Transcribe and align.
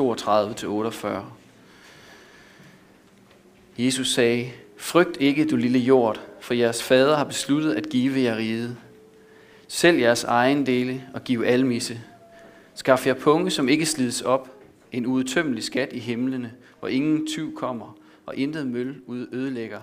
32-48. 0.00 1.08
Jesus 3.78 4.14
sagde, 4.14 4.50
Frygt 4.76 5.16
ikke, 5.20 5.46
du 5.46 5.56
lille 5.56 5.78
jord, 5.78 6.20
for 6.40 6.54
jeres 6.54 6.82
fader 6.82 7.16
har 7.16 7.24
besluttet 7.24 7.74
at 7.74 7.88
give 7.88 8.22
jer 8.22 8.36
riget. 8.36 8.76
Sælg 9.68 10.00
jeres 10.00 10.24
egen 10.24 10.66
dele 10.66 11.08
og 11.14 11.24
giv 11.24 11.42
almisse. 11.46 12.00
Skaff 12.74 13.06
jer 13.06 13.14
punge, 13.14 13.50
som 13.50 13.68
ikke 13.68 13.86
slides 13.86 14.22
op, 14.22 14.50
en 14.92 15.06
udtømmelig 15.06 15.64
skat 15.64 15.92
i 15.92 15.98
himlene, 15.98 16.52
hvor 16.78 16.88
ingen 16.88 17.26
tyv 17.26 17.56
kommer, 17.56 17.98
og 18.26 18.36
intet 18.36 18.66
møl 18.66 19.00
ud 19.06 19.26
ødelægger. 19.32 19.80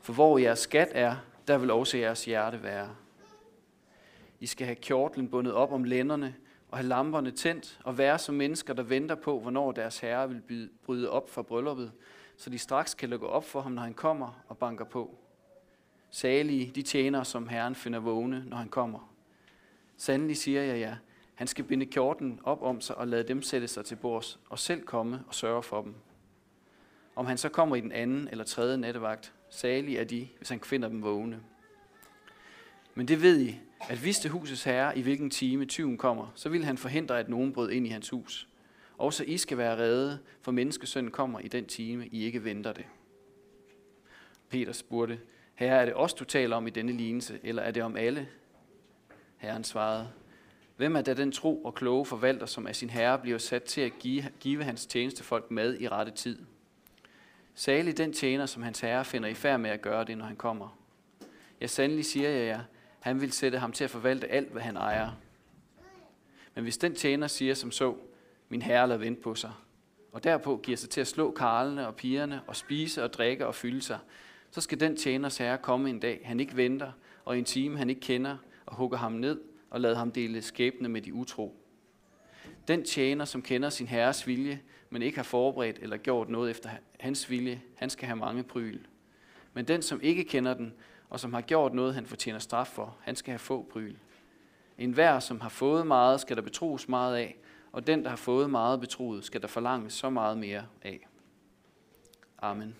For 0.00 0.12
hvor 0.12 0.38
jeres 0.38 0.58
skat 0.58 0.88
er, 0.92 1.14
der 1.48 1.58
vil 1.58 1.70
også 1.70 1.98
jeres 1.98 2.24
hjerte 2.24 2.62
være. 2.62 2.88
I 4.40 4.46
skal 4.46 4.66
have 4.66 4.76
kjortlen 4.76 5.28
bundet 5.28 5.52
op 5.52 5.72
om 5.72 5.84
lænderne, 5.84 6.34
og 6.70 6.78
have 6.78 6.88
lamperne 6.88 7.30
tændt, 7.30 7.80
og 7.84 7.98
være 7.98 8.18
som 8.18 8.34
mennesker, 8.34 8.74
der 8.74 8.82
venter 8.82 9.14
på, 9.14 9.40
hvornår 9.40 9.72
deres 9.72 9.98
herre 9.98 10.30
vil 10.30 10.70
bryde 10.84 11.10
op 11.10 11.30
fra 11.30 11.42
brylluppet, 11.42 11.92
så 12.36 12.50
de 12.50 12.58
straks 12.58 12.94
kan 12.94 13.08
lukke 13.08 13.26
op 13.26 13.44
for 13.44 13.60
ham, 13.60 13.72
når 13.72 13.82
han 13.82 13.94
kommer 13.94 14.44
og 14.48 14.58
banker 14.58 14.84
på. 14.84 15.18
Salige 16.10 16.72
de 16.74 16.82
tjenere, 16.82 17.24
som 17.24 17.48
Herren 17.48 17.74
finder 17.74 17.98
vågne, 17.98 18.44
når 18.46 18.56
han 18.56 18.68
kommer. 18.68 19.14
Sandelig 19.96 20.36
siger 20.36 20.62
jeg 20.62 20.80
jer, 20.80 20.96
han 21.34 21.46
skal 21.46 21.64
binde 21.64 21.86
kjorten 21.86 22.40
op 22.44 22.62
om 22.62 22.80
sig 22.80 22.96
og 22.96 23.08
lade 23.08 23.28
dem 23.28 23.42
sætte 23.42 23.68
sig 23.68 23.84
til 23.84 23.96
bords, 23.96 24.38
og 24.48 24.58
selv 24.58 24.82
komme 24.82 25.24
og 25.28 25.34
sørge 25.34 25.62
for 25.62 25.82
dem. 25.82 25.94
Om 27.16 27.26
han 27.26 27.38
så 27.38 27.48
kommer 27.48 27.76
i 27.76 27.80
den 27.80 27.92
anden 27.92 28.28
eller 28.30 28.44
tredje 28.44 28.76
nattevagt, 28.76 29.34
salige 29.50 29.98
er 29.98 30.04
de, 30.04 30.28
hvis 30.36 30.48
han 30.48 30.60
finder 30.60 30.88
dem 30.88 31.02
vågne. 31.02 31.40
Men 32.94 33.08
det 33.08 33.22
ved 33.22 33.40
I, 33.40 33.60
at 33.88 34.04
vidste 34.04 34.28
husets 34.28 34.64
herre, 34.64 34.98
i 34.98 35.02
hvilken 35.02 35.30
time 35.30 35.64
tyven 35.64 35.98
kommer, 35.98 36.32
så 36.34 36.48
ville 36.48 36.66
han 36.66 36.78
forhindre, 36.78 37.18
at 37.18 37.28
nogen 37.28 37.52
brød 37.52 37.70
ind 37.70 37.86
i 37.86 37.90
hans 37.90 38.10
hus. 38.10 38.48
Og 38.98 39.12
så 39.12 39.24
I 39.24 39.36
skal 39.36 39.58
være 39.58 39.78
redde, 39.78 40.18
for 40.42 40.52
menneskesønnen 40.52 41.10
kommer 41.10 41.40
i 41.40 41.48
den 41.48 41.66
time, 41.66 42.06
I 42.06 42.24
ikke 42.24 42.44
venter 42.44 42.72
det. 42.72 42.84
Peter 44.48 44.72
spurgte, 44.72 45.20
Herre, 45.54 45.80
er 45.80 45.84
det 45.84 45.94
os, 45.96 46.14
du 46.14 46.24
taler 46.24 46.56
om 46.56 46.66
i 46.66 46.70
denne 46.70 46.92
lignelse, 46.92 47.38
eller 47.42 47.62
er 47.62 47.70
det 47.70 47.82
om 47.82 47.96
alle? 47.96 48.28
Herren 49.36 49.64
svarede, 49.64 50.08
Hvem 50.76 50.96
er 50.96 51.02
da 51.02 51.14
den 51.14 51.32
tro 51.32 51.64
og 51.64 51.74
kloge 51.74 52.06
forvalter, 52.06 52.46
som 52.46 52.66
af 52.66 52.76
sin 52.76 52.90
herre 52.90 53.18
bliver 53.18 53.38
sat 53.38 53.62
til 53.62 53.80
at 53.80 53.92
give, 53.98 54.24
give 54.40 54.64
hans 54.64 54.86
tjenestefolk 54.86 55.50
mad 55.50 55.76
i 55.80 55.88
rette 55.88 56.12
tid? 56.12 56.38
Særlig 57.54 57.98
den 57.98 58.12
tjener, 58.12 58.46
som 58.46 58.62
hans 58.62 58.80
herre 58.80 59.04
finder 59.04 59.28
i 59.28 59.34
færd 59.34 59.60
med 59.60 59.70
at 59.70 59.82
gøre 59.82 60.04
det, 60.04 60.18
når 60.18 60.24
han 60.24 60.36
kommer. 60.36 60.78
Ja, 61.60 61.66
sandelig 61.66 62.04
siger 62.04 62.28
jeg 62.28 62.46
jer, 62.46 62.60
han 63.00 63.20
vil 63.20 63.32
sætte 63.32 63.58
ham 63.58 63.72
til 63.72 63.84
at 63.84 63.90
forvalte 63.90 64.28
alt, 64.28 64.52
hvad 64.52 64.62
han 64.62 64.76
ejer. 64.76 65.10
Men 66.54 66.62
hvis 66.62 66.78
den 66.78 66.94
tjener 66.94 67.26
siger 67.26 67.54
som 67.54 67.70
så, 67.70 67.94
min 68.48 68.62
herre 68.62 68.88
lader 68.88 68.98
vente 68.98 69.22
på 69.22 69.34
sig, 69.34 69.52
og 70.12 70.24
derpå 70.24 70.60
giver 70.62 70.76
sig 70.76 70.90
til 70.90 71.00
at 71.00 71.06
slå 71.06 71.30
karlene 71.30 71.86
og 71.86 71.96
pigerne 71.96 72.40
og 72.46 72.56
spise 72.56 73.04
og 73.04 73.12
drikke 73.12 73.46
og 73.46 73.54
fylde 73.54 73.82
sig, 73.82 73.98
så 74.50 74.60
skal 74.60 74.80
den 74.80 74.96
tjeners 74.96 75.38
herre 75.38 75.58
komme 75.58 75.90
en 75.90 76.00
dag, 76.00 76.20
han 76.24 76.40
ikke 76.40 76.56
venter, 76.56 76.92
og 77.24 77.38
en 77.38 77.44
time, 77.44 77.78
han 77.78 77.90
ikke 77.90 78.00
kender, 78.00 78.36
og 78.66 78.76
hugger 78.76 78.98
ham 78.98 79.12
ned 79.12 79.40
og 79.70 79.80
lader 79.80 79.96
ham 79.96 80.12
dele 80.12 80.42
skæbne 80.42 80.88
med 80.88 81.02
de 81.02 81.14
utro. 81.14 81.64
Den 82.68 82.84
tjener, 82.84 83.24
som 83.24 83.42
kender 83.42 83.70
sin 83.70 83.86
herres 83.86 84.26
vilje, 84.26 84.60
men 84.90 85.02
ikke 85.02 85.18
har 85.18 85.22
forberedt 85.22 85.78
eller 85.78 85.96
gjort 85.96 86.28
noget 86.28 86.50
efter 86.50 86.70
hans 87.00 87.30
vilje, 87.30 87.62
han 87.76 87.90
skal 87.90 88.06
have 88.06 88.16
mange 88.16 88.42
pryl. 88.42 88.78
Men 89.54 89.64
den, 89.64 89.82
som 89.82 90.00
ikke 90.02 90.24
kender 90.24 90.54
den, 90.54 90.74
og 91.10 91.20
som 91.20 91.34
har 91.34 91.40
gjort 91.40 91.74
noget, 91.74 91.94
han 91.94 92.06
fortjener 92.06 92.38
straf 92.38 92.66
for, 92.66 92.96
han 93.00 93.16
skal 93.16 93.32
have 93.32 93.38
få 93.38 93.62
bryl. 93.62 93.96
En 94.78 94.92
hver, 94.92 95.20
som 95.20 95.40
har 95.40 95.48
fået 95.48 95.86
meget, 95.86 96.20
skal 96.20 96.36
der 96.36 96.42
betros 96.42 96.88
meget 96.88 97.16
af, 97.16 97.36
og 97.72 97.86
den, 97.86 98.02
der 98.02 98.08
har 98.08 98.16
fået 98.16 98.50
meget 98.50 98.80
betroet, 98.80 99.24
skal 99.24 99.42
der 99.42 99.48
forlanges 99.48 99.92
så 99.92 100.10
meget 100.10 100.38
mere 100.38 100.66
af. 100.82 101.06
Amen. 102.38 102.76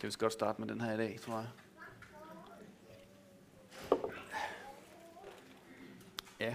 Kan 0.00 0.08
vi 0.08 0.14
godt 0.18 0.32
starte 0.32 0.60
med 0.60 0.68
den 0.68 0.80
her 0.80 0.94
i 0.94 0.96
dag, 0.96 1.20
tror 1.20 1.34
jeg. 1.34 1.63
Ja. 6.40 6.54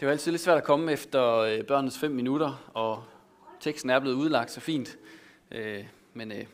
Det 0.00 0.06
var 0.06 0.12
altid 0.12 0.30
lidt 0.30 0.42
svært 0.42 0.56
at 0.56 0.64
komme 0.64 0.92
efter 0.92 1.36
øh, 1.36 1.64
børnenes 1.64 1.98
fem 1.98 2.10
minutter, 2.10 2.70
og 2.74 3.04
teksten 3.60 3.90
er 3.90 4.00
blevet 4.00 4.16
udlagt 4.16 4.50
så 4.50 4.60
fint. 4.60 4.98
Øh, 5.50 5.84
men 6.14 6.32
øh, 6.32 6.44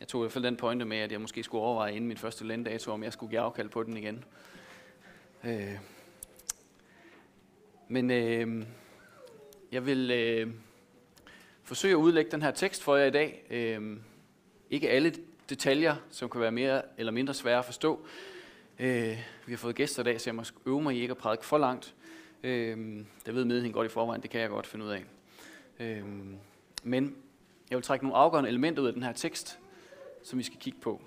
jeg 0.00 0.08
tog 0.08 0.20
i 0.20 0.22
hvert 0.22 0.32
fald 0.32 0.44
den 0.44 0.56
pointe 0.56 0.84
med, 0.84 0.96
at 0.96 1.12
jeg 1.12 1.20
måske 1.20 1.42
skulle 1.42 1.62
overveje 1.62 1.92
inden 1.92 2.08
min 2.08 2.16
første 2.16 2.44
landdato, 2.46 2.92
om 2.92 3.02
jeg 3.02 3.12
skulle 3.12 3.30
give 3.30 3.40
afkald 3.40 3.68
på 3.68 3.82
den 3.82 3.96
igen. 3.96 4.24
Men 7.88 8.10
jeg 9.72 9.86
vil 9.86 10.52
forsøge 11.62 11.92
at 11.92 11.98
udlægge 11.98 12.30
den 12.30 12.42
her 12.42 12.50
tekst 12.50 12.82
for 12.82 12.96
jer 12.96 13.06
i 13.06 13.10
dag. 13.10 13.44
Ikke 14.70 14.90
alle 14.90 15.14
detaljer, 15.50 15.96
som 16.10 16.30
kan 16.30 16.40
være 16.40 16.52
mere 16.52 16.82
eller 16.98 17.12
mindre 17.12 17.34
svære 17.34 17.58
at 17.58 17.64
forstå. 17.64 18.06
Øh, 18.82 19.18
vi 19.46 19.52
har 19.52 19.56
fået 19.56 19.76
gæster 19.76 20.02
i 20.02 20.04
dag, 20.04 20.20
så 20.20 20.30
jeg 20.30 20.34
må 20.34 20.42
øve 20.66 20.82
mig 20.82 20.96
i 20.96 21.00
ikke 21.00 21.12
at 21.12 21.18
prædike 21.18 21.44
for 21.44 21.58
langt. 21.58 21.94
Øh, 22.42 23.04
der 23.26 23.32
ved 23.32 23.44
medheden 23.44 23.72
godt 23.72 23.86
i 23.86 23.88
forvejen, 23.88 24.22
det 24.22 24.30
kan 24.30 24.40
jeg 24.40 24.50
godt 24.50 24.66
finde 24.66 24.84
ud 24.84 24.90
af. 24.90 25.04
Øh, 25.80 26.04
men 26.82 27.16
jeg 27.70 27.76
vil 27.76 27.82
trække 27.82 28.04
nogle 28.04 28.18
afgørende 28.18 28.50
elementer 28.50 28.82
ud 28.82 28.86
af 28.86 28.92
den 28.92 29.02
her 29.02 29.12
tekst, 29.12 29.58
som 30.22 30.38
vi 30.38 30.42
skal 30.42 30.58
kigge 30.58 30.78
på. 30.80 31.00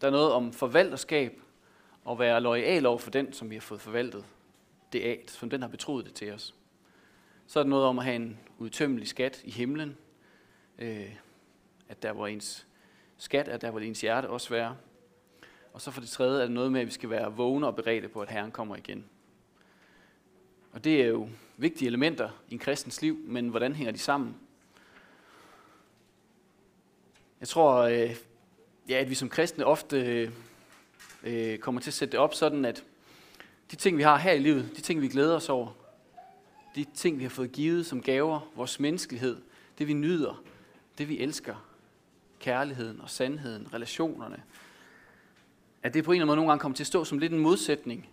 Der 0.00 0.06
er 0.06 0.10
noget 0.10 0.32
om 0.32 0.52
forvalterskab 0.52 1.40
og 2.04 2.18
være 2.18 2.40
lojal 2.40 2.86
over 2.86 2.98
for 2.98 3.10
den, 3.10 3.32
som 3.32 3.50
vi 3.50 3.54
har 3.54 3.60
fået 3.60 3.80
forvaltet 3.80 4.24
det 4.92 5.00
af, 5.00 5.24
som 5.26 5.50
den 5.50 5.62
har 5.62 5.68
betroet 5.68 6.06
det 6.06 6.14
til 6.14 6.32
os. 6.32 6.54
Så 7.46 7.58
er 7.58 7.62
der 7.62 7.70
noget 7.70 7.86
om 7.86 7.98
at 7.98 8.04
have 8.04 8.16
en 8.16 8.38
udtømmelig 8.58 9.08
skat 9.08 9.42
i 9.44 9.50
himlen, 9.50 9.96
øh, 10.78 11.14
at 11.88 12.02
der 12.02 12.12
hvor 12.12 12.26
ens 12.26 12.66
skat 13.16 13.48
er, 13.48 13.56
der 13.56 13.70
hvor 13.70 13.80
ens 13.80 14.00
hjerte 14.00 14.28
også 14.28 14.50
være. 14.50 14.76
Og 15.78 15.82
så 15.82 15.90
for 15.90 16.00
det 16.00 16.10
tredje 16.10 16.40
er 16.42 16.46
det 16.46 16.54
noget 16.54 16.72
med, 16.72 16.80
at 16.80 16.86
vi 16.86 16.92
skal 16.92 17.10
være 17.10 17.32
vågne 17.32 17.66
og 17.66 17.76
beredte 17.76 18.08
på, 18.08 18.22
at 18.22 18.30
Herren 18.30 18.50
kommer 18.50 18.76
igen. 18.76 19.04
Og 20.72 20.84
det 20.84 21.02
er 21.02 21.06
jo 21.06 21.28
vigtige 21.56 21.88
elementer 21.88 22.30
i 22.48 22.52
en 22.52 22.58
kristens 22.58 23.02
liv, 23.02 23.18
men 23.24 23.48
hvordan 23.48 23.74
hænger 23.74 23.92
de 23.92 23.98
sammen? 23.98 24.36
Jeg 27.40 27.48
tror, 27.48 27.74
øh, 27.82 28.16
ja, 28.88 28.94
at 28.94 29.10
vi 29.10 29.14
som 29.14 29.28
kristne 29.28 29.64
ofte 29.64 30.32
øh, 31.22 31.58
kommer 31.58 31.80
til 31.80 31.90
at 31.90 31.94
sætte 31.94 32.12
det 32.12 32.20
op 32.20 32.34
sådan, 32.34 32.64
at 32.64 32.84
de 33.70 33.76
ting, 33.76 33.96
vi 33.96 34.02
har 34.02 34.16
her 34.16 34.32
i 34.32 34.38
livet, 34.38 34.70
de 34.76 34.80
ting, 34.80 35.00
vi 35.00 35.08
glæder 35.08 35.36
os 35.36 35.48
over, 35.48 35.72
de 36.74 36.84
ting, 36.94 37.18
vi 37.18 37.22
har 37.22 37.30
fået 37.30 37.52
givet 37.52 37.86
som 37.86 38.02
gaver, 38.02 38.40
vores 38.56 38.80
menneskelighed, 38.80 39.36
det 39.78 39.88
vi 39.88 39.92
nyder, 39.92 40.42
det 40.98 41.08
vi 41.08 41.18
elsker, 41.18 41.68
kærligheden 42.40 43.00
og 43.00 43.10
sandheden, 43.10 43.74
relationerne, 43.74 44.42
at 45.82 45.94
det 45.94 46.04
på 46.04 46.12
en 46.12 46.14
eller 46.14 46.22
anden 46.22 46.26
måde 46.26 46.36
nogle 46.36 46.50
gange 46.50 46.60
kommer 46.60 46.76
til 46.76 46.82
at 46.82 46.86
stå 46.86 47.04
som 47.04 47.18
lidt 47.18 47.32
en 47.32 47.38
modsætning 47.38 48.08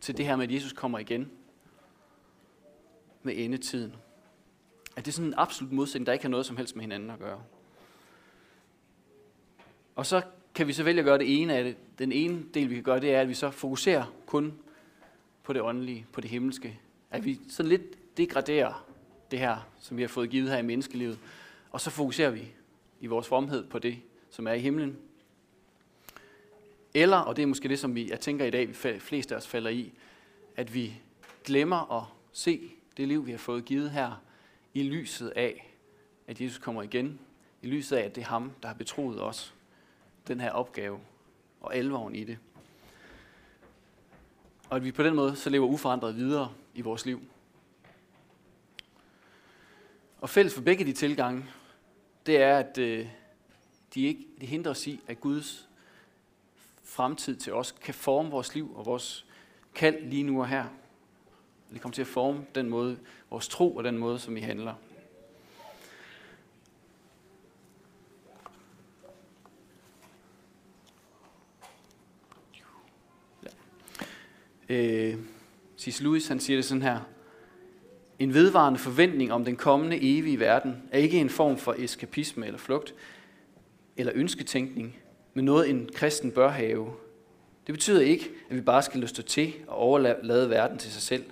til 0.00 0.16
det 0.16 0.26
her 0.26 0.36
med, 0.36 0.44
at 0.44 0.54
Jesus 0.54 0.72
kommer 0.72 0.98
igen 0.98 1.30
med 3.22 3.34
endetiden. 3.36 3.94
At 4.96 5.04
det 5.04 5.10
er 5.10 5.14
sådan 5.14 5.28
en 5.28 5.34
absolut 5.36 5.72
modsætning, 5.72 6.06
der 6.06 6.12
ikke 6.12 6.24
har 6.24 6.30
noget 6.30 6.46
som 6.46 6.56
helst 6.56 6.76
med 6.76 6.82
hinanden 6.82 7.10
at 7.10 7.18
gøre. 7.18 7.42
Og 9.96 10.06
så 10.06 10.22
kan 10.54 10.66
vi 10.66 10.72
så 10.72 10.82
vælge 10.82 10.98
at 10.98 11.04
gøre 11.04 11.18
det 11.18 11.42
ene 11.42 11.54
af 11.54 11.64
det. 11.64 11.76
Den 11.98 12.12
ene 12.12 12.44
del, 12.54 12.70
vi 12.70 12.74
kan 12.74 12.84
gøre, 12.84 13.00
det 13.00 13.14
er, 13.14 13.20
at 13.20 13.28
vi 13.28 13.34
så 13.34 13.50
fokuserer 13.50 14.12
kun 14.26 14.54
på 15.42 15.52
det 15.52 15.62
åndelige, 15.62 16.06
på 16.12 16.20
det 16.20 16.30
himmelske. 16.30 16.78
At 17.10 17.24
vi 17.24 17.40
sådan 17.48 17.68
lidt 17.68 18.16
degraderer 18.16 18.86
det 19.30 19.38
her, 19.38 19.68
som 19.80 19.96
vi 19.96 20.02
har 20.02 20.08
fået 20.08 20.30
givet 20.30 20.50
her 20.50 20.58
i 20.58 20.62
menneskelivet, 20.62 21.18
og 21.70 21.80
så 21.80 21.90
fokuserer 21.90 22.30
vi 22.30 22.52
i 23.00 23.06
vores 23.06 23.28
fromhed 23.28 23.64
på 23.64 23.78
det, 23.78 23.96
som 24.30 24.46
er 24.46 24.52
i 24.52 24.58
himlen. 24.58 24.96
Eller, 26.94 27.16
og 27.16 27.36
det 27.36 27.42
er 27.42 27.46
måske 27.46 27.68
det, 27.68 27.78
som 27.78 27.94
vi, 27.94 28.10
jeg 28.10 28.20
tænker 28.20 28.44
i 28.44 28.50
dag, 28.50 28.68
vi 28.68 28.98
fleste 28.98 29.34
af 29.34 29.38
os 29.38 29.46
falder 29.46 29.70
i, 29.70 29.92
at 30.56 30.74
vi 30.74 30.94
glemmer 31.44 31.92
at 31.92 32.04
se 32.32 32.70
det 32.96 33.08
liv, 33.08 33.26
vi 33.26 33.30
har 33.30 33.38
fået 33.38 33.64
givet 33.64 33.90
her, 33.90 34.20
i 34.74 34.82
lyset 34.82 35.28
af, 35.28 35.74
at 36.26 36.40
Jesus 36.40 36.58
kommer 36.58 36.82
igen. 36.82 37.20
I 37.62 37.66
lyset 37.66 37.96
af, 37.96 38.02
at 38.02 38.14
det 38.14 38.22
er 38.22 38.26
ham, 38.26 38.52
der 38.62 38.68
har 38.68 38.74
betroet 38.74 39.22
os 39.22 39.54
den 40.28 40.40
her 40.40 40.50
opgave 40.50 41.00
og 41.60 41.76
alvoren 41.76 42.14
i 42.14 42.24
det. 42.24 42.38
Og 44.70 44.76
at 44.76 44.84
vi 44.84 44.92
på 44.92 45.02
den 45.02 45.14
måde 45.14 45.36
så 45.36 45.50
lever 45.50 45.66
uforandret 45.66 46.16
videre 46.16 46.52
i 46.74 46.80
vores 46.80 47.06
liv. 47.06 47.22
Og 50.20 50.30
fælles 50.30 50.54
for 50.54 50.62
begge 50.62 50.84
de 50.84 50.92
tilgange, 50.92 51.44
det 52.26 52.36
er, 52.36 52.58
at 52.58 52.78
øh, 52.78 53.08
de, 53.94 54.06
ikke, 54.06 54.26
de 54.40 54.46
hindrer 54.46 54.70
os 54.70 54.86
i, 54.86 55.00
at 55.06 55.20
Guds 55.20 55.68
fremtid 56.84 57.36
til 57.36 57.52
os 57.54 57.72
kan 57.72 57.94
forme 57.94 58.30
vores 58.30 58.54
liv 58.54 58.76
og 58.76 58.86
vores 58.86 59.26
kald 59.74 60.04
lige 60.04 60.22
nu 60.22 60.40
og 60.40 60.48
her. 60.48 60.64
Det 61.72 61.80
kommer 61.80 61.94
til 61.94 62.02
at 62.02 62.08
forme 62.08 62.46
den 62.54 62.68
måde, 62.68 62.98
vores 63.30 63.48
tro 63.48 63.76
og 63.76 63.84
den 63.84 63.98
måde, 63.98 64.18
som 64.18 64.34
vi 64.34 64.40
handler. 64.40 64.74
Øh, 74.68 75.16
C.S. 75.78 76.00
Lewis 76.00 76.28
han 76.28 76.40
siger 76.40 76.56
det 76.56 76.64
sådan 76.64 76.82
her. 76.82 77.00
En 78.18 78.34
vedvarende 78.34 78.78
forventning 78.78 79.32
om 79.32 79.44
den 79.44 79.56
kommende 79.56 80.18
evige 80.18 80.40
verden 80.40 80.82
er 80.92 80.98
ikke 80.98 81.18
en 81.18 81.30
form 81.30 81.56
for 81.56 81.74
eskapisme 81.78 82.46
eller 82.46 82.58
flugt 82.58 82.94
eller 83.96 84.12
ønsketænkning, 84.14 84.96
men 85.34 85.44
noget 85.44 85.70
en 85.70 85.90
kristen 85.94 86.30
bør 86.30 86.48
have. 86.48 86.86
Det 87.66 87.72
betyder 87.72 88.00
ikke, 88.00 88.30
at 88.50 88.56
vi 88.56 88.60
bare 88.60 88.82
skal 88.82 89.00
lyste 89.00 89.22
til 89.22 89.52
og 89.66 89.76
overlade 89.76 90.50
verden 90.50 90.78
til 90.78 90.92
sig 90.92 91.02
selv. 91.02 91.24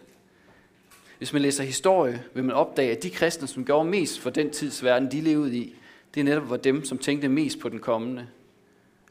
Hvis 1.18 1.32
man 1.32 1.42
læser 1.42 1.64
historie, 1.64 2.22
vil 2.34 2.44
man 2.44 2.56
opdage, 2.56 2.96
at 2.96 3.02
de 3.02 3.10
kristne, 3.10 3.46
som 3.46 3.64
gjorde 3.64 3.88
mest 3.88 4.20
for 4.20 4.30
den 4.30 4.50
tids 4.50 4.84
verden, 4.84 5.10
de 5.10 5.20
levede 5.20 5.56
i, 5.56 5.74
det 6.14 6.20
er 6.20 6.24
netop 6.24 6.50
var 6.50 6.56
dem, 6.56 6.84
som 6.84 6.98
tænkte 6.98 7.28
mest 7.28 7.58
på 7.58 7.68
den 7.68 7.78
kommende. 7.78 8.26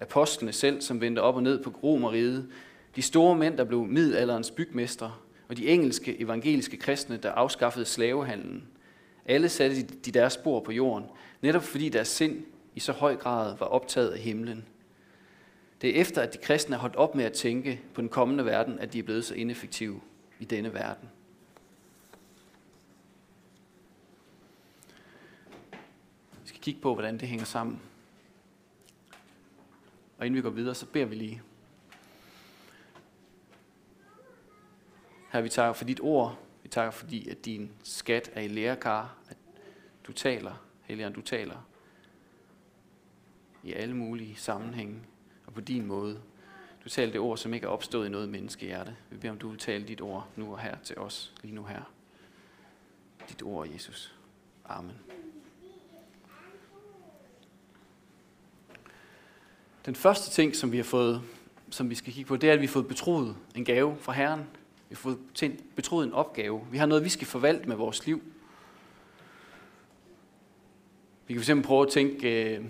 Apostlene 0.01 0.53
selv, 0.53 0.81
som 0.81 1.01
vendte 1.01 1.19
op 1.19 1.35
og 1.35 1.43
ned 1.43 1.63
på 1.63 1.73
Romeriet, 1.83 2.47
de 2.95 3.01
store 3.01 3.35
mænd, 3.35 3.57
der 3.57 3.63
blev 3.63 3.85
middelalderens 3.85 4.51
bygmestre, 4.51 5.13
og 5.47 5.57
de 5.57 5.67
engelske 5.67 6.21
evangeliske 6.21 6.77
kristne, 6.77 7.17
der 7.17 7.31
afskaffede 7.31 7.85
slavehandlen. 7.85 8.63
Alle 9.25 9.49
satte 9.49 9.81
de 9.81 10.11
deres 10.11 10.33
spor 10.33 10.59
på 10.59 10.71
jorden, 10.71 11.05
netop 11.41 11.63
fordi 11.63 11.89
deres 11.89 12.07
sind 12.07 12.41
i 12.75 12.79
så 12.79 12.91
høj 12.91 13.15
grad 13.15 13.57
var 13.59 13.65
optaget 13.65 14.09
af 14.09 14.19
himlen. 14.19 14.65
Det 15.81 15.97
er 15.97 16.01
efter, 16.01 16.21
at 16.21 16.33
de 16.33 16.37
kristne 16.37 16.75
har 16.75 16.81
holdt 16.81 16.95
op 16.95 17.15
med 17.15 17.25
at 17.25 17.33
tænke 17.33 17.81
på 17.93 18.01
den 18.01 18.09
kommende 18.09 18.45
verden, 18.45 18.79
at 18.79 18.93
de 18.93 18.99
er 18.99 19.03
blevet 19.03 19.25
så 19.25 19.33
ineffektive 19.33 20.01
i 20.39 20.45
denne 20.45 20.73
verden. 20.73 21.09
Vi 26.41 26.47
skal 26.47 26.61
kigge 26.61 26.81
på, 26.81 26.93
hvordan 26.93 27.17
det 27.19 27.27
hænger 27.27 27.45
sammen. 27.45 27.81
Og 30.17 30.25
inden 30.25 30.37
vi 30.37 30.41
går 30.41 30.49
videre, 30.49 30.75
så 30.75 30.85
beder 30.85 31.05
vi 31.05 31.15
lige. 31.15 31.41
Her 35.31 35.41
vi 35.41 35.49
takker 35.49 35.73
for 35.73 35.85
dit 35.85 35.99
ord. 35.99 36.39
Vi 36.63 36.69
takker 36.69 36.91
fordi, 36.91 37.29
at 37.29 37.45
din 37.45 37.71
skat 37.83 38.31
er 38.33 38.41
i 38.41 38.47
lærekar. 38.47 39.17
At 39.29 39.37
du 40.07 40.11
taler, 40.11 40.65
Helligånd, 40.81 41.13
du 41.13 41.21
taler 41.21 41.67
i 43.63 43.73
alle 43.73 43.95
mulige 43.95 44.35
sammenhænge 44.35 45.01
og 45.51 45.55
på 45.55 45.61
din 45.61 45.85
måde. 45.85 46.21
Du 46.83 46.89
taler 46.89 47.11
det 47.11 47.21
ord, 47.21 47.37
som 47.37 47.53
ikke 47.53 47.65
er 47.65 47.69
opstået 47.69 48.05
i 48.05 48.09
noget 48.09 48.29
menneskehjerte. 48.29 48.95
Vi 49.09 49.17
beder 49.17 49.31
om, 49.31 49.37
du 49.37 49.49
vil 49.49 49.59
tale 49.59 49.87
dit 49.87 50.01
ord 50.01 50.27
nu 50.35 50.51
og 50.51 50.59
her 50.59 50.77
til 50.83 50.97
os, 50.97 51.33
lige 51.41 51.55
nu 51.55 51.63
her. 51.63 51.81
Dit 53.29 53.43
ord, 53.43 53.67
Jesus. 53.67 54.15
Amen. 54.65 54.95
Den 59.85 59.95
første 59.95 60.31
ting, 60.31 60.55
som 60.55 60.71
vi 60.71 60.77
har 60.77 60.83
fået, 60.83 61.21
som 61.69 61.89
vi 61.89 61.95
skal 61.95 62.13
kigge 62.13 62.27
på, 62.27 62.37
det 62.37 62.49
er, 62.49 62.53
at 62.53 62.61
vi 62.61 62.65
har 62.65 62.71
fået 62.71 62.87
betroet 62.87 63.35
en 63.55 63.65
gave 63.65 63.97
fra 63.99 64.13
Herren. 64.13 64.39
Vi 64.89 64.95
har 64.95 64.95
fået 64.95 65.19
betroet 65.75 66.07
en 66.07 66.13
opgave. 66.13 66.67
Vi 66.71 66.77
har 66.77 66.85
noget, 66.85 67.03
vi 67.03 67.09
skal 67.09 67.27
forvalte 67.27 67.69
med 67.69 67.75
vores 67.75 68.05
liv. 68.05 68.23
Vi 71.27 71.33
kan 71.33 71.43
fx 71.43 71.65
prøve 71.65 71.85
at 71.85 71.91
tænke, 71.91 72.55
øh, 72.55 72.65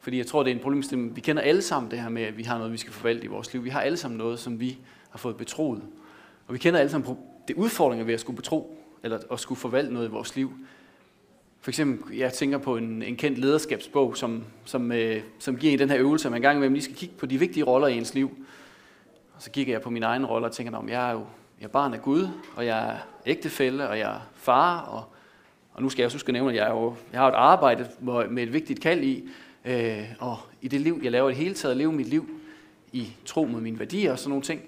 fordi 0.00 0.18
jeg 0.18 0.26
tror, 0.26 0.42
det 0.42 0.50
er 0.50 0.54
en 0.54 0.62
problemstilling. 0.62 1.16
Vi 1.16 1.20
kender 1.20 1.42
alle 1.42 1.62
sammen 1.62 1.90
det 1.90 2.00
her 2.00 2.08
med, 2.08 2.22
at 2.22 2.36
vi 2.36 2.42
har 2.42 2.58
noget, 2.58 2.72
vi 2.72 2.78
skal 2.78 2.92
forvalte 2.92 3.24
i 3.24 3.26
vores 3.26 3.52
liv. 3.52 3.64
Vi 3.64 3.70
har 3.70 3.80
alle 3.80 3.96
sammen 3.96 4.18
noget, 4.18 4.38
som 4.38 4.60
vi 4.60 4.78
har 5.10 5.18
fået 5.18 5.36
betroet. 5.36 5.82
Og 6.46 6.54
vi 6.54 6.58
kender 6.58 6.80
alle 6.80 6.90
sammen 6.90 7.16
det 7.48 7.56
udfordringer 7.56 8.04
ved 8.04 8.14
at 8.14 8.20
skulle 8.20 8.36
betro, 8.36 8.78
eller 9.02 9.18
at 9.32 9.40
skulle 9.40 9.58
forvalte 9.58 9.92
noget 9.92 10.08
i 10.08 10.10
vores 10.10 10.36
liv. 10.36 10.52
For 11.60 11.70
eksempel, 11.70 12.16
jeg 12.16 12.32
tænker 12.32 12.58
på 12.58 12.76
en, 12.76 13.02
en 13.02 13.16
kendt 13.16 13.38
lederskabsbog, 13.38 14.16
som, 14.16 14.44
som, 14.64 14.92
øh, 14.92 15.22
som 15.38 15.56
giver 15.56 15.72
en 15.72 15.78
den 15.78 15.90
her 15.90 15.98
øvelse, 15.98 16.28
at 16.28 16.32
man 16.32 16.40
gang 16.40 16.56
imellem 16.56 16.74
lige 16.74 16.84
skal 16.84 16.96
kigge 16.96 17.14
på 17.18 17.26
de 17.26 17.38
vigtige 17.38 17.64
roller 17.64 17.88
i 17.88 17.96
ens 17.96 18.14
liv. 18.14 18.30
Og 19.34 19.42
så 19.42 19.50
kigger 19.50 19.74
jeg 19.74 19.82
på 19.82 19.90
min 19.90 20.02
egen 20.02 20.26
rolle 20.26 20.46
og 20.46 20.52
tænker, 20.52 20.78
at 20.78 20.90
jeg 20.90 21.08
er 21.08 21.12
jo 21.12 21.26
jeg 21.60 21.66
er 21.66 21.70
barn 21.70 21.94
af 21.94 22.02
Gud, 22.02 22.28
og 22.56 22.66
jeg 22.66 22.88
er 22.88 22.96
ægtefælle, 23.26 23.88
og 23.88 23.98
jeg 23.98 24.14
er 24.14 24.20
far, 24.34 24.80
og, 24.80 25.04
og 25.72 25.82
nu 25.82 25.88
skal 25.88 26.02
jeg 26.02 26.06
også 26.06 26.16
huske 26.16 26.28
at 26.28 26.32
nævne, 26.32 26.50
at 26.50 26.56
jeg, 26.56 26.66
er 26.66 26.70
jo, 26.70 26.94
jeg 27.12 27.20
har 27.20 27.28
et 27.28 27.34
arbejde 27.34 27.88
med 28.30 28.42
et 28.42 28.52
vigtigt 28.52 28.80
kald 28.80 29.02
i, 29.02 29.28
øh, 29.64 30.04
og 30.18 30.38
i 30.62 30.68
det 30.68 30.80
liv, 30.80 31.00
jeg 31.02 31.12
laver 31.12 31.28
i 31.28 31.32
det 31.32 31.38
hele 31.38 31.54
taget, 31.54 31.76
leve 31.76 31.92
mit 31.92 32.06
liv 32.06 32.40
i 32.92 33.12
tro 33.24 33.44
mod 33.44 33.60
mine 33.60 33.78
værdier 33.78 34.12
og 34.12 34.18
sådan 34.18 34.28
nogle 34.28 34.42
ting, 34.42 34.60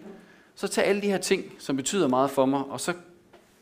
så 0.55 0.69
tag 0.69 0.85
alle 0.85 1.03
de 1.03 1.07
her 1.07 1.19
ting, 1.19 1.45
som 1.59 1.77
betyder 1.77 2.09
meget 2.09 2.31
for 2.31 2.47
mig, 2.47 2.65
og 2.65 2.81
så, 2.81 2.95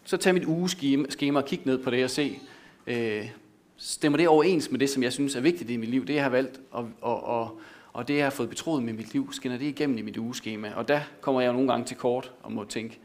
så 0.05 0.17
tag 0.17 0.35
mit 0.35 0.45
ugeskema 0.47 1.39
og 1.39 1.45
kig 1.45 1.61
ned 1.65 1.79
på 1.79 1.91
det 1.91 2.05
og 2.05 2.11
se, 2.11 2.39
øh, 2.87 3.31
stemmer 3.77 4.17
det 4.17 4.29
overens 4.29 4.71
med 4.71 4.79
det, 4.79 4.91
som 4.91 5.03
jeg 5.03 5.13
synes 5.13 5.35
er 5.35 5.41
vigtigt 5.41 5.71
i 5.71 5.77
mit 5.77 5.89
liv, 5.89 6.07
det 6.07 6.15
jeg 6.15 6.23
har 6.23 6.31
valgt, 6.31 6.61
og, 6.71 6.91
og, 7.01 7.25
og, 7.25 7.61
og 7.93 8.09
det 8.09 8.17
jeg 8.17 8.25
har 8.25 8.31
fået 8.31 8.49
betroet 8.49 8.83
med 8.83 8.93
mit 8.93 9.13
liv, 9.13 9.33
skinner 9.33 9.59
det 9.59 9.67
igennem 9.67 9.99
i 9.99 10.03
mit 10.03 10.17
ugeskema. 10.17 10.73
Og 10.75 10.89
der 10.89 11.01
kommer 11.21 11.41
jeg 11.41 11.49
jo 11.49 11.53
nogle 11.53 11.69
gange 11.69 11.87
til 11.87 11.97
kort 11.97 12.33
og 12.43 12.53
må 12.53 12.65
tænke, 12.65 12.99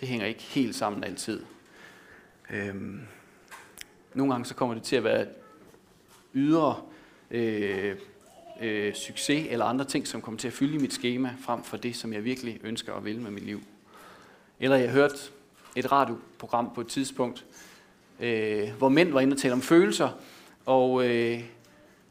det 0.00 0.08
hænger 0.08 0.26
ikke 0.26 0.42
helt 0.42 0.74
sammen 0.74 1.04
altid. 1.04 1.42
Øhm, 2.50 3.00
nogle 4.14 4.32
gange 4.32 4.44
så 4.46 4.54
kommer 4.54 4.74
det 4.74 4.82
til 4.82 4.96
at 4.96 5.04
være 5.04 5.26
ydre 6.34 6.80
øh, 7.30 7.96
øh, 8.60 8.94
succes 8.94 9.46
eller 9.50 9.64
andre 9.64 9.84
ting, 9.84 10.06
som 10.06 10.22
kommer 10.22 10.38
til 10.38 10.48
at 10.48 10.54
fylde 10.54 10.74
i 10.74 10.78
mit 10.78 10.92
schema, 10.92 11.34
frem 11.40 11.62
for 11.62 11.76
det, 11.76 11.96
som 11.96 12.12
jeg 12.12 12.24
virkelig 12.24 12.60
ønsker 12.64 12.94
at 12.94 13.04
vil 13.04 13.20
med 13.20 13.30
mit 13.30 13.44
liv. 13.44 13.60
Eller 14.60 14.76
jeg 14.76 14.90
hørte 14.90 15.14
et 15.76 15.92
radioprogram 15.92 16.70
på 16.74 16.80
et 16.80 16.86
tidspunkt, 16.86 17.44
øh, 18.20 18.68
hvor 18.78 18.88
mænd 18.88 19.12
var 19.12 19.20
inde 19.20 19.34
og 19.34 19.38
tale 19.38 19.54
om 19.54 19.62
følelser, 19.62 20.08
og 20.66 21.08
øh, 21.08 21.40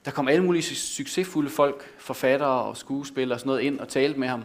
der 0.05 0.11
kom 0.11 0.27
alle 0.27 0.43
mulige 0.43 0.63
succesfulde 0.75 1.49
folk, 1.49 1.93
forfattere 1.97 2.63
og 2.63 2.77
skuespillere 2.77 3.35
og 3.35 3.39
sådan 3.39 3.49
noget 3.49 3.61
ind 3.61 3.79
og 3.79 3.87
talte 3.87 4.19
med 4.19 4.27
ham. 4.27 4.43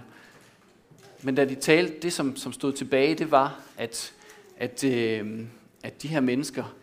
Men 1.22 1.34
da 1.34 1.44
de 1.44 1.54
talte, 1.54 1.94
det 2.02 2.12
som, 2.12 2.36
som 2.36 2.52
stod 2.52 2.72
tilbage, 2.72 3.14
det 3.14 3.30
var, 3.30 3.60
at, 3.76 4.12
at, 4.56 4.84
øh, 4.84 5.40
at 5.82 6.02
de 6.02 6.08
her 6.08 6.20
mennesker, 6.20 6.74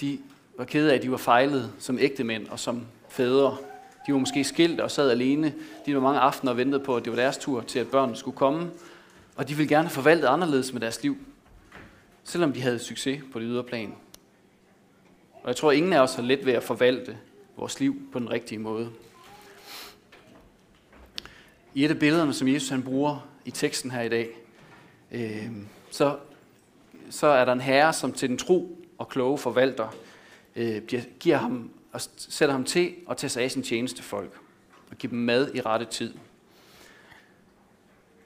de 0.00 0.18
var 0.56 0.64
kede 0.64 0.92
af, 0.92 0.96
at 0.96 1.02
de 1.02 1.10
var 1.10 1.16
fejlet 1.16 1.72
som 1.78 1.98
ægtemænd 1.98 2.48
og 2.48 2.58
som 2.58 2.86
fædre. 3.08 3.56
De 4.06 4.12
var 4.12 4.18
måske 4.18 4.44
skilt 4.44 4.80
og 4.80 4.90
sad 4.90 5.10
alene. 5.10 5.54
De 5.86 5.94
var 5.94 6.00
mange 6.00 6.20
aftener 6.20 6.52
og 6.52 6.58
ventede 6.58 6.84
på, 6.84 6.96
at 6.96 7.04
det 7.04 7.12
var 7.12 7.18
deres 7.18 7.38
tur 7.38 7.60
til, 7.60 7.78
at 7.78 7.88
børnene 7.88 8.16
skulle 8.16 8.36
komme. 8.36 8.70
Og 9.36 9.48
de 9.48 9.54
ville 9.54 9.76
gerne 9.76 9.88
forvalte 9.88 10.28
anderledes 10.28 10.72
med 10.72 10.80
deres 10.80 11.02
liv, 11.02 11.16
selvom 12.24 12.52
de 12.52 12.60
havde 12.60 12.78
succes 12.78 13.22
på 13.32 13.38
det 13.38 13.46
ydre 13.50 13.64
plan. 13.64 13.94
Og 15.42 15.48
jeg 15.48 15.56
tror, 15.56 15.72
ingen 15.72 15.92
af 15.92 16.00
os 16.00 16.14
har 16.14 16.22
let 16.22 16.46
ved 16.46 16.52
at 16.52 16.62
forvalte 16.62 17.16
vores 17.56 17.80
liv 17.80 17.96
på 18.12 18.18
den 18.18 18.30
rigtige 18.30 18.58
måde. 18.58 18.90
I 21.74 21.84
et 21.84 21.90
af 21.90 21.98
billederne, 21.98 22.34
som 22.34 22.48
Jesus 22.48 22.68
han 22.68 22.82
bruger 22.82 23.28
i 23.44 23.50
teksten 23.50 23.90
her 23.90 24.02
i 24.02 24.08
dag, 24.08 24.28
øh, 25.12 25.48
så, 25.90 26.16
så 27.10 27.26
er 27.26 27.44
der 27.44 27.52
en 27.52 27.60
herre, 27.60 27.92
som 27.92 28.12
til 28.12 28.28
den 28.28 28.38
tro 28.38 28.84
og 28.98 29.08
kloge 29.08 29.38
forvalter 29.38 29.88
øh, 30.56 30.82
giver 31.20 31.36
ham 31.36 31.70
og 31.92 32.00
sætter 32.16 32.52
ham 32.52 32.64
til 32.64 32.94
at 33.10 33.16
tage 33.16 33.30
sig 33.30 33.42
af 33.42 33.50
sin 33.50 33.62
tjenestefolk 33.62 34.38
og 34.90 34.96
give 34.96 35.10
dem 35.10 35.18
mad 35.18 35.54
i 35.54 35.60
rette 35.60 35.86
tid. 35.86 36.14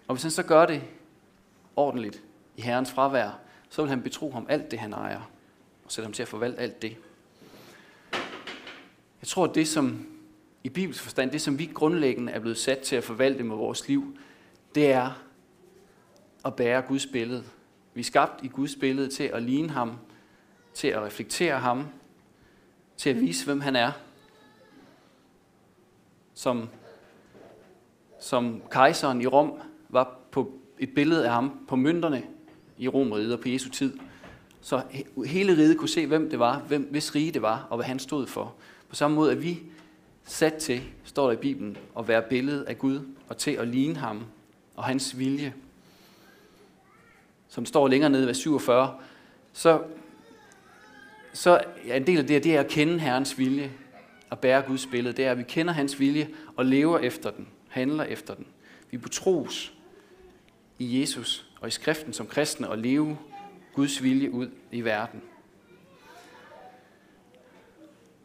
Og 0.09 0.15
hvis 0.15 0.23
han 0.23 0.31
så 0.31 0.43
gør 0.43 0.67
det 0.67 0.83
ordentligt 1.77 2.23
i 2.57 2.63
Herrens 2.63 2.91
fravær, 2.91 3.39
så 3.71 3.83
vil 3.83 3.89
han 3.89 4.03
betro 4.03 4.31
ham 4.31 4.47
alt 4.49 4.71
det, 4.71 4.79
han 4.79 4.93
ejer, 4.93 5.31
og 5.85 5.93
sætte 5.93 6.07
ham 6.07 6.13
til 6.13 6.23
at 6.23 6.29
forvalte 6.29 6.59
alt 6.59 6.83
det. 6.83 6.97
Jeg 9.21 9.29
tror, 9.29 9.45
at 9.45 9.55
det, 9.55 9.69
som 9.69 10.07
i 10.65 10.69
Bibels 10.69 11.01
forstand, 11.01 11.31
det 11.31 11.41
som 11.41 11.59
vi 11.59 11.71
grundlæggende 11.75 12.33
er 12.33 12.39
blevet 12.39 12.59
sat 12.59 12.79
til 12.79 12.97
at 12.97 13.05
forvalte 13.05 13.45
med 13.45 13.57
vores 13.57 13.89
liv, 13.89 14.17
det 14.75 14.93
er 14.93 15.23
at 16.45 16.57
bære 16.57 16.83
Guds 16.83 17.07
billede. 17.07 17.45
Vi 17.95 18.01
er 18.01 18.05
skabt 18.05 18.45
i 18.45 18.49
Guds 18.49 18.77
billede 18.77 19.09
til 19.09 19.25
at 19.25 19.43
ligne 19.43 19.71
ham, 19.71 19.99
til 20.75 20.89
at 20.89 21.03
reflektere 21.03 21.59
ham, 21.59 21.87
til 23.03 23.11
at 23.11 23.21
vise, 23.21 23.45
hvem 23.45 23.61
han 23.61 23.77
er. 23.77 23.93
Som, 26.35 26.69
som 28.21 28.63
kejseren 28.71 29.21
i 29.21 29.27
Rom 29.27 29.53
var 29.89 30.19
på 30.31 30.53
et 30.79 30.95
billede 30.95 31.25
af 31.25 31.33
ham 31.33 31.67
på 31.69 31.77
mønterne 31.77 32.23
i 32.79 32.89
Romeriet 32.89 33.33
og 33.33 33.41
på 33.41 33.49
Jesu 33.49 33.71
tid. 33.71 33.99
Så 34.61 34.83
hele 35.27 35.53
riget 35.53 35.79
kunne 35.79 35.89
se, 35.89 36.07
hvem 36.07 36.31
det 36.31 36.39
var, 36.39 36.59
hvem, 36.59 36.89
hvis 36.91 37.15
rige 37.15 37.33
det 37.33 37.43
var, 37.43 37.67
og 37.71 37.77
hvad 37.77 37.87
han 37.87 37.99
stod 37.99 38.27
for. 38.27 38.55
På 38.89 38.95
samme 38.95 39.15
måde 39.15 39.33
er 39.33 39.37
vi 39.37 39.63
sat 40.25 40.55
til, 40.55 40.83
står 41.05 41.27
der 41.27 41.33
i 41.33 41.41
Bibelen, 41.41 41.77
at 41.99 42.09
være 42.09 42.23
billedet 42.23 42.63
af 42.63 42.79
Gud, 42.79 43.01
og 43.29 43.37
til 43.37 43.51
at 43.51 43.69
ligne 43.69 43.97
ham 43.97 44.25
og 44.77 44.85
hans 44.85 45.19
vilje. 45.19 45.55
Som 47.49 47.67
står 47.67 47.89
længere 47.89 48.11
nede 48.11 48.27
ved 48.27 48.35
47, 48.35 48.95
så 49.53 49.83
så 51.33 51.61
ja, 51.87 51.97
en 51.97 52.07
del 52.07 52.19
af 52.19 52.27
det, 52.27 52.45
det 52.45 52.57
er 52.57 52.61
at 52.61 52.69
kende 52.69 52.99
Herrens 52.99 53.39
vilje, 53.39 53.73
og 54.33 54.39
bære 54.39 54.63
Guds 54.63 54.87
billede. 54.87 55.17
Det 55.17 55.25
er, 55.25 55.31
at 55.31 55.39
vi 55.39 55.43
kender 55.43 55.73
hans 55.73 56.01
vilje 56.01 56.29
og 56.57 56.67
lever 56.67 56.99
efter 56.99 57.31
den, 57.31 57.49
handler 57.69 58.05
efter 58.05 58.35
den. 58.35 58.47
Vi 58.91 58.97
betros 58.97 59.73
i 60.79 61.01
Jesus 61.01 61.47
og 61.61 61.69
i 61.69 61.71
skriften 61.71 62.13
som 62.13 62.27
kristne 62.27 62.69
at 62.69 62.79
leve 62.79 63.19
Guds 63.75 64.03
vilje 64.03 64.31
ud 64.31 64.51
i 64.73 64.81
verden. 64.81 65.23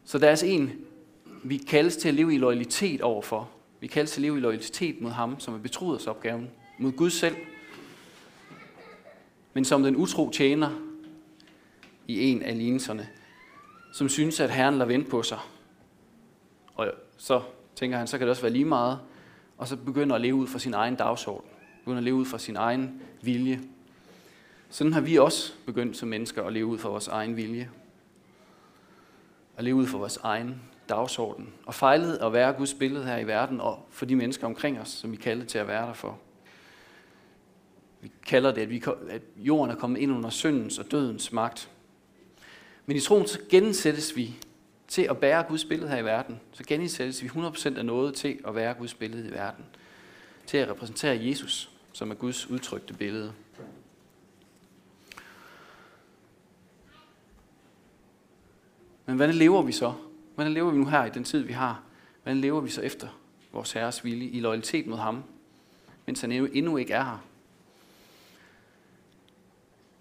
Så 0.04 0.18
der 0.18 0.26
er 0.26 0.30
altså 0.30 0.46
en, 0.46 0.72
vi 1.44 1.56
kaldes 1.56 1.96
til 1.96 2.08
at 2.08 2.14
leve 2.14 2.34
i 2.34 2.38
loyalitet 2.38 3.00
overfor. 3.00 3.50
Vi 3.80 3.86
kaldes 3.86 4.10
til 4.10 4.20
at 4.20 4.22
leve 4.22 4.36
i 4.36 4.40
loyalitet 4.40 5.00
mod 5.00 5.10
ham, 5.10 5.40
som 5.40 5.54
er 5.54 5.58
betroet 5.58 6.00
os 6.00 6.06
opgaven. 6.06 6.50
Mod 6.78 6.92
Gud 6.92 7.10
selv. 7.10 7.36
Men 9.54 9.64
som 9.64 9.82
den 9.82 9.96
utro 9.96 10.30
tjener 10.30 10.87
i 12.08 12.30
en 12.30 12.42
af 12.42 12.58
lignelserne, 12.58 13.08
som 13.92 14.08
synes, 14.08 14.40
at 14.40 14.50
Herren 14.50 14.74
lader 14.74 14.86
vente 14.86 15.10
på 15.10 15.22
sig. 15.22 15.38
Og 16.74 16.92
så 17.16 17.42
tænker 17.74 17.98
han, 17.98 18.06
så 18.06 18.18
kan 18.18 18.26
det 18.26 18.30
også 18.30 18.42
være 18.42 18.52
lige 18.52 18.64
meget. 18.64 18.98
Og 19.58 19.68
så 19.68 19.76
begynder 19.76 20.14
at 20.14 20.20
leve 20.20 20.34
ud 20.34 20.46
fra 20.46 20.58
sin 20.58 20.74
egen 20.74 20.96
dagsorden. 20.96 21.50
Begynder 21.84 21.98
at 21.98 22.04
leve 22.04 22.14
ud 22.14 22.24
fra 22.24 22.38
sin 22.38 22.56
egen 22.56 23.02
vilje. 23.22 23.60
Sådan 24.70 24.92
har 24.92 25.00
vi 25.00 25.16
også 25.16 25.52
begyndt 25.66 25.96
som 25.96 26.08
mennesker 26.08 26.44
at 26.44 26.52
leve 26.52 26.66
ud 26.66 26.78
fra 26.78 26.88
vores 26.88 27.08
egen 27.08 27.36
vilje. 27.36 27.70
At 29.56 29.64
leve 29.64 29.76
ud 29.76 29.86
fra 29.86 29.98
vores 29.98 30.16
egen 30.16 30.62
dagsorden. 30.88 31.52
Og 31.66 31.74
fejlet 31.74 32.16
at 32.16 32.32
være 32.32 32.52
Guds 32.52 32.74
billede 32.74 33.04
her 33.04 33.18
i 33.18 33.26
verden, 33.26 33.60
og 33.60 33.86
for 33.90 34.06
de 34.06 34.16
mennesker 34.16 34.46
omkring 34.46 34.80
os, 34.80 34.88
som 34.88 35.12
vi 35.12 35.16
kalder 35.16 35.44
til 35.44 35.58
at 35.58 35.68
være 35.68 35.86
der 35.86 35.92
for. 35.92 36.18
Vi 38.00 38.12
kalder 38.26 38.54
det, 38.54 38.62
at, 38.62 38.70
vi, 38.70 38.82
at 39.10 39.22
jorden 39.36 39.70
er 39.70 39.78
kommet 39.78 40.00
ind 40.00 40.12
under 40.12 40.30
syndens 40.30 40.78
og 40.78 40.90
dødens 40.90 41.32
magt. 41.32 41.70
Men 42.88 42.96
i 42.96 43.00
troen 43.00 43.26
så 43.26 43.38
gensættes 43.48 44.16
vi 44.16 44.34
til 44.88 45.02
at 45.02 45.18
bære 45.18 45.42
Guds 45.42 45.64
billede 45.64 45.90
her 45.90 45.98
i 45.98 46.04
verden. 46.04 46.40
Så 46.52 46.64
gensættes 46.66 47.22
vi 47.22 47.28
100% 47.28 47.78
af 47.78 47.84
noget 47.84 48.14
til 48.14 48.38
at 48.46 48.54
være 48.54 48.74
Guds 48.74 48.94
billede 48.94 49.28
i 49.28 49.30
verden. 49.30 49.64
Til 50.46 50.58
at 50.58 50.68
repræsentere 50.68 51.24
Jesus, 51.24 51.70
som 51.92 52.10
er 52.10 52.14
Guds 52.14 52.50
udtrykte 52.50 52.94
billede. 52.94 53.32
Men 59.06 59.16
hvordan 59.16 59.34
lever 59.34 59.62
vi 59.62 59.72
så? 59.72 59.94
Hvordan 60.34 60.52
lever 60.52 60.70
vi 60.70 60.78
nu 60.78 60.86
her 60.86 61.04
i 61.04 61.10
den 61.10 61.24
tid, 61.24 61.40
vi 61.40 61.52
har? 61.52 61.82
Hvordan 62.22 62.40
lever 62.40 62.60
vi 62.60 62.70
så 62.70 62.80
efter 62.80 63.08
vores 63.52 63.72
Herres 63.72 64.04
vilje 64.04 64.26
i 64.26 64.40
loyalitet 64.40 64.86
mod 64.86 64.98
ham, 64.98 65.24
mens 66.06 66.20
han 66.20 66.32
endnu 66.32 66.76
ikke 66.76 66.92
er 66.92 67.04
her? 67.04 67.24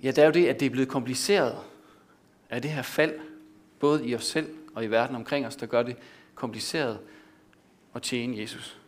Ja, 0.04 0.12
det 0.12 0.18
er 0.18 0.26
jo 0.26 0.32
det, 0.32 0.48
at 0.48 0.60
det 0.60 0.66
er 0.66 0.70
blevet 0.70 0.90
kompliceret 0.90 1.58
af 2.50 2.62
det 2.62 2.72
her 2.72 2.82
fald, 2.82 3.20
både 3.80 4.08
i 4.08 4.16
os 4.16 4.26
selv 4.26 4.56
og 4.76 4.84
i 4.84 4.88
verden 4.88 5.16
omkring 5.16 5.48
os, 5.48 5.56
der 5.56 5.66
gør 5.66 5.84
det 5.84 5.96
kompliceret 6.36 7.00
at 7.96 8.02
tjene 8.02 8.38
Jesus. 8.38 8.80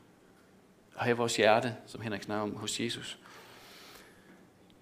Og 0.95 1.03
have 1.03 1.17
vores 1.17 1.35
hjerte, 1.35 1.75
som 1.85 2.01
Henrik 2.01 2.23
snakker 2.23 2.43
om, 2.43 2.55
hos 2.55 2.79
Jesus. 2.79 3.19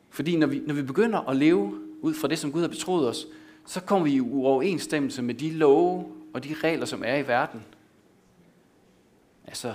Fordi 0.10 0.36
når 0.36 0.48
vi, 0.48 0.60
når 0.60 0.74
vi 0.74 0.82
begynder 0.82 1.20
at 1.20 1.36
leve 1.36 1.82
ud 2.02 2.14
fra 2.14 2.28
det, 2.28 2.40
som 2.40 2.52
Gud 2.52 2.62
har 2.62 2.68
betroet 2.68 3.08
os, 3.08 3.26
så 3.66 3.82
kommer 3.82 4.08
vi 4.08 4.14
i 4.14 4.22
uoverensstemmelse 4.22 5.22
med 5.22 5.36
de 5.36 5.52
love 5.52 6.16
og 6.34 6.44
de 6.44 6.54
regler, 6.54 6.86
som 6.86 7.04
er 7.06 7.16
i 7.16 7.28
verden. 7.28 7.64
Altså, 9.48 9.74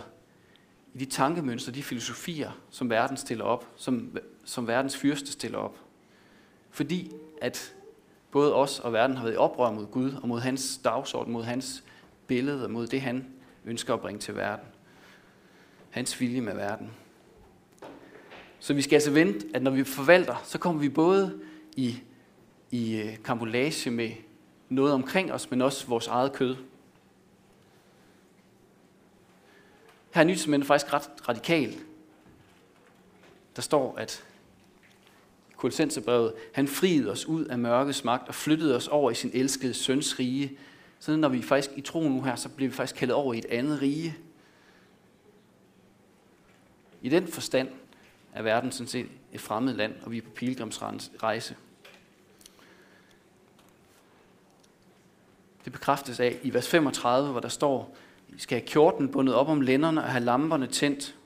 i 0.95 0.99
de 0.99 1.05
tankemønstre, 1.05 1.73
de 1.73 1.83
filosofier, 1.83 2.51
som 2.71 2.91
verden 2.91 3.17
stiller 3.17 3.45
op, 3.45 3.67
som, 3.77 4.17
som 4.45 4.67
verdens 4.67 4.97
fyrste 4.97 5.33
stiller 5.33 5.59
op. 5.59 5.79
Fordi 6.71 7.11
at 7.41 7.75
både 8.33 8.55
os 8.55 8.81
og 8.81 8.93
verden 8.93 9.17
har 9.17 9.25
været 9.25 9.35
i 9.35 9.37
oprør 9.37 9.71
mod 9.71 9.87
Gud 9.87 10.13
og 10.23 10.29
mod 10.29 10.41
hans 10.41 10.81
dagsorden, 10.85 11.33
mod 11.33 11.45
hans 11.45 11.85
billede 12.27 12.65
og 12.65 12.71
mod 12.71 12.87
det, 12.87 13.01
han 13.01 13.27
ønsker 13.65 13.95
at 13.95 14.01
bringe 14.01 14.21
til 14.21 14.37
verden. 14.37 14.67
Hans 15.91 16.21
vilje 16.21 16.41
med 16.41 16.55
verden. 16.55 16.91
Så 18.59 18.75
vi 18.75 18.83
skal 18.83 18.97
altså 18.97 19.11
vente, 19.11 19.47
at 19.55 19.63
når 19.63 19.71
vi 19.71 19.85
forvalter, 19.85 20.43
så 20.45 20.59
kommer 20.59 20.81
vi 20.81 20.89
både 20.89 21.41
i, 21.77 22.03
i 22.71 22.97
øh, 22.97 23.23
kambolage 23.25 23.91
med 23.91 24.11
noget 24.69 24.93
omkring 24.93 25.33
os, 25.33 25.51
men 25.51 25.63
også 25.63 25.87
vores 25.87 26.07
eget 26.07 26.33
kød. 26.33 26.57
Her 30.15 30.23
er 30.23 30.25
Nyt 30.25 30.67
faktisk 30.67 30.93
ret 30.93 31.29
radikal. 31.29 31.75
Der 33.57 33.63
står, 33.63 33.99
at 33.99 34.25
Kolossenserbrevet, 35.63 36.33
han 36.53 36.69
friede 36.69 37.11
os 37.11 37.27
ud 37.27 37.45
af 37.45 37.59
mørkets 37.59 38.05
magt 38.05 38.29
og 38.29 38.35
flyttede 38.35 38.77
os 38.77 38.89
over 38.89 39.11
i 39.11 39.15
sin 39.15 39.31
elskede 39.35 39.75
søns 39.75 40.19
rige. 40.19 40.59
Så 40.99 41.17
når 41.17 41.29
vi 41.29 41.43
faktisk 41.43 41.71
i 41.77 41.81
troen 41.81 42.13
nu 42.13 42.23
her, 42.23 42.37
så 42.37 42.49
bliver 42.49 42.71
vi 42.71 42.77
faktisk 42.77 42.99
kaldet 42.99 43.17
over 43.17 43.35
i 43.35 43.39
et 43.39 43.45
andet 43.45 43.83
rige. 43.83 44.17
I 47.03 47.09
den 47.09 47.27
forstand 47.27 47.69
er 48.33 48.43
verden 48.43 48.73
sådan 48.73 48.89
set 48.89 49.07
et 49.33 49.41
fremmed 49.41 49.75
land, 49.75 49.95
og 50.03 50.11
vi 50.11 50.19
er 50.19 50.23
på 50.23 50.31
pilgrimsrejse. 50.31 51.57
Det 55.65 55.73
bekræftes 55.73 56.21
af 56.21 56.39
i 56.43 56.55
vers 56.55 56.69
35, 56.69 57.31
hvor 57.31 57.41
der 57.41 57.49
står, 57.49 57.97
I 58.29 58.39
skal 58.39 58.59
have 58.59 58.69
kjorten 58.69 59.09
bundet 59.09 59.35
op 59.35 59.49
om 59.49 59.61
lænderne 59.61 60.03
og 60.03 60.11
have 60.11 60.25
lamperne 60.25 60.67
tændt. 60.67 61.17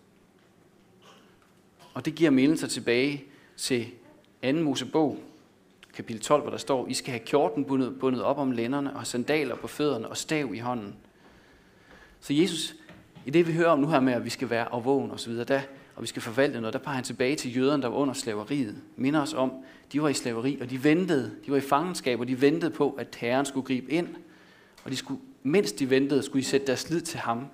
Og 1.95 2.05
det 2.05 2.15
giver 2.15 2.31
mindelser 2.31 2.67
tilbage 2.67 3.25
til 3.57 3.93
2. 4.43 4.53
Mosebog, 4.53 5.19
kapitel 5.95 6.23
12, 6.23 6.43
hvor 6.43 6.51
der 6.51 6.59
står, 6.59 6.87
I 6.87 6.95
skal 6.95 7.11
have 7.11 7.25
kjorten 7.25 7.65
bundet, 7.65 7.99
bundet 8.01 8.23
op 8.23 8.39
om 8.39 8.51
lænderne 8.51 8.97
og 8.97 9.07
sandaler 9.07 9.57
på 9.57 9.67
fødderne 9.67 10.09
og 10.09 10.17
stav 10.17 10.55
i 10.55 10.59
hånden. 10.59 10.95
Så 12.21 12.35
Jesus, 12.35 12.75
i 13.27 13.31
det 13.31 13.47
vi 13.49 13.53
hører 13.53 13.69
om 13.69 13.79
nu 13.79 13.89
her 13.89 14.01
med, 14.01 14.13
at 14.13 14.25
vi 14.25 14.31
skal 14.31 14.51
være 14.51 14.73
afvågen 14.73 15.11
og 15.11 15.21
så 15.21 15.31
videre, 15.31 15.45
der, 15.45 15.61
og 15.97 16.03
vi 16.03 16.07
skal 16.07 16.23
forvalte 16.23 16.61
noget, 16.61 16.73
der 16.73 16.79
peger 16.79 16.95
han 16.95 17.05
tilbage 17.05 17.37
til 17.37 17.57
jøderne, 17.57 17.83
der 17.83 17.89
var 17.89 17.97
under 17.97 18.15
slaveriet. 18.15 18.77
Minder 18.97 19.23
os 19.23 19.35
om, 19.35 19.53
de 19.93 20.03
var 20.03 20.09
i 20.09 20.15
slaveri, 20.15 20.59
og 20.61 20.71
de 20.71 20.85
ventede, 20.85 21.33
de 21.47 21.51
var 21.51 21.57
i 21.57 21.61
fangenskab, 21.61 22.21
og 22.21 22.29
de 22.29 22.41
ventede 22.41 22.71
på, 22.71 22.91
at 22.91 23.17
Herren 23.21 23.47
skulle 23.47 23.67
gribe 23.67 23.91
ind. 23.91 24.09
Og 24.85 24.91
de 24.91 24.97
skulle, 24.97 25.21
mens 25.43 25.73
de 25.73 25.91
ventede, 25.91 26.23
skulle 26.23 26.43
de 26.43 26.49
sætte 26.49 26.67
deres 26.67 26.91
lid 26.91 27.01
til 27.01 27.19
ham, 27.19 27.47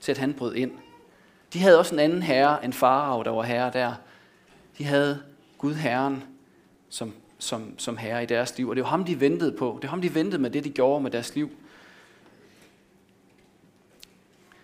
til 0.00 0.12
at 0.12 0.18
han 0.18 0.34
brød 0.34 0.54
ind. 0.54 0.72
De 1.52 1.58
havde 1.58 1.78
også 1.78 1.94
en 1.94 1.98
anden 1.98 2.22
herre 2.22 2.64
end 2.64 2.72
farao, 2.72 3.22
der 3.22 3.30
var 3.30 3.42
herre 3.42 3.70
der. 3.72 3.94
De 4.78 4.84
havde 4.84 5.22
Gud 5.60 5.74
Herren 5.74 6.24
som, 6.88 7.12
som, 7.38 7.78
som 7.78 7.96
herre 7.96 8.22
i 8.22 8.26
deres 8.26 8.56
liv. 8.56 8.68
Og 8.68 8.76
det 8.76 8.84
var 8.84 8.90
ham, 8.90 9.04
de 9.04 9.20
ventede 9.20 9.52
på. 9.52 9.78
Det 9.82 9.82
var 9.82 9.90
ham, 9.90 10.00
de 10.00 10.14
ventede 10.14 10.42
med 10.42 10.50
det, 10.50 10.64
de 10.64 10.70
gjorde 10.70 11.02
med 11.02 11.10
deres 11.10 11.34
liv. 11.34 11.50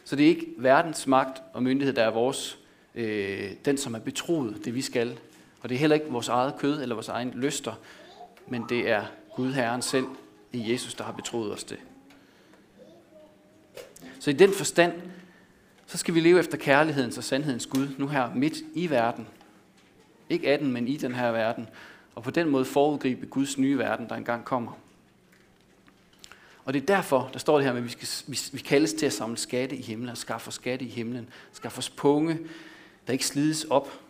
Så 0.05 0.17
det 0.17 0.25
er 0.25 0.29
ikke 0.29 0.47
verdens 0.59 1.07
magt 1.07 1.43
og 1.53 1.63
myndighed, 1.63 1.95
der 1.95 2.03
er 2.03 2.11
vores, 2.11 2.59
øh, 2.95 3.51
den 3.65 3.79
som 3.79 3.95
er 3.95 3.99
betroet, 3.99 4.65
det 4.65 4.75
vi 4.75 4.83
skal. 4.83 5.19
Og 5.61 5.69
det 5.69 5.75
er 5.75 5.79
heller 5.79 5.97
ikke 5.97 6.11
vores 6.11 6.29
eget 6.29 6.59
kød 6.59 6.83
eller 6.83 6.95
vores 6.95 7.09
egen 7.09 7.31
lyster, 7.31 7.73
men 8.49 8.65
det 8.69 8.91
er 8.91 9.05
Gud 9.35 9.53
Herren 9.53 9.83
selv 9.83 10.07
i 10.53 10.73
Jesus, 10.73 10.95
der 10.95 11.05
har 11.05 11.13
betroet 11.13 11.53
os 11.53 11.65
det. 11.65 11.79
Så 14.21 14.31
i 14.31 14.33
den 14.33 14.53
forstand, 14.53 14.93
så 15.87 15.99
skal 15.99 16.15
vi 16.15 16.21
leve 16.21 16.39
efter 16.39 16.59
kærlighedens 16.59 17.19
og 17.19 17.25
sandhedens 17.25 17.67
Gud, 17.67 17.89
nu 17.99 18.09
her 18.09 18.35
midt 18.35 18.57
i 18.75 18.91
verden. 18.91 19.27
Ikke 20.31 20.49
af 20.49 20.59
den, 20.59 20.73
men 20.73 20.89
i 20.89 20.97
den 20.97 21.15
her 21.15 21.31
verden. 21.31 21.69
Og 22.15 22.23
på 22.23 22.31
den 22.31 22.49
måde 22.49 22.65
forudgribe 22.65 23.27
Guds 23.27 23.59
nye 23.59 23.79
verden, 23.79 24.09
der 24.09 24.15
engang 24.15 24.45
kommer. 24.45 24.73
Og 26.65 26.75
det 26.75 26.83
er 26.83 26.87
derfor, 26.87 27.31
der 27.33 27.39
står 27.39 27.57
det 27.57 27.65
her 27.65 27.73
med, 27.73 27.81
at 27.81 27.85
vi, 27.85 27.91
skal, 27.91 28.33
vi, 28.33 28.39
vi 28.53 28.63
kaldes 28.63 28.93
til 28.93 29.07
at 29.07 29.13
samle 29.13 29.37
skatte 29.37 29.77
i 29.77 29.83
himlen, 29.83 30.09
og 30.09 30.17
skaffe 30.17 30.49
os 30.49 30.55
skatte 30.55 30.85
i 30.85 30.89
himlen, 30.89 31.29
skaffe 31.53 31.79
os 31.79 31.91
punge, 31.91 32.39
der 33.07 33.13
ikke 33.13 33.27
slides 33.27 33.65
op. 33.65 34.01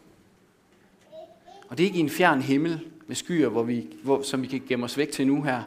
Og 1.68 1.78
det 1.78 1.85
er 1.85 1.87
ikke 1.87 1.99
i 1.99 2.00
en 2.00 2.11
fjern 2.11 2.42
himmel 2.42 2.80
med 3.06 3.16
skyer, 3.16 3.49
hvor 3.49 3.62
vi, 3.62 3.87
hvor, 4.02 4.23
som 4.23 4.42
vi 4.42 4.46
kan 4.46 4.62
gemme 4.68 4.85
os 4.85 4.99
væk 4.99 5.11
til 5.11 5.26
nu 5.26 5.42
her. 5.42 5.62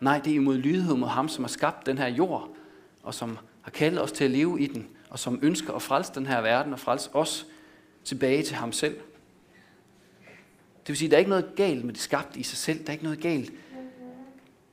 Nej, 0.00 0.18
det 0.18 0.30
er 0.30 0.34
imod 0.34 0.56
lydighed 0.56 0.94
mod 0.94 1.08
ham, 1.08 1.28
som 1.28 1.44
har 1.44 1.48
skabt 1.48 1.86
den 1.86 1.98
her 1.98 2.06
jord, 2.08 2.48
og 3.02 3.14
som 3.14 3.38
har 3.62 3.70
kaldet 3.70 4.02
os 4.02 4.12
til 4.12 4.24
at 4.24 4.30
leve 4.30 4.60
i 4.60 4.66
den, 4.66 4.86
og 5.10 5.18
som 5.18 5.38
ønsker 5.42 5.72
at 5.72 5.82
frelse 5.82 6.12
den 6.14 6.26
her 6.26 6.40
verden 6.40 6.72
og 6.72 6.80
frelse 6.80 7.10
os 7.12 7.46
tilbage 8.04 8.42
til 8.42 8.56
ham 8.56 8.72
selv. 8.72 8.96
Det 10.82 10.88
vil 10.88 10.96
sige, 10.96 11.06
at 11.06 11.10
der 11.10 11.16
er 11.16 11.18
ikke 11.18 11.30
noget 11.30 11.52
galt 11.56 11.84
med 11.84 11.92
det 11.92 12.02
skabte 12.02 12.40
i 12.40 12.42
sig 12.42 12.58
selv. 12.58 12.78
Der 12.78 12.88
er 12.88 12.92
ikke 12.92 13.04
noget 13.04 13.20
galt 13.20 13.52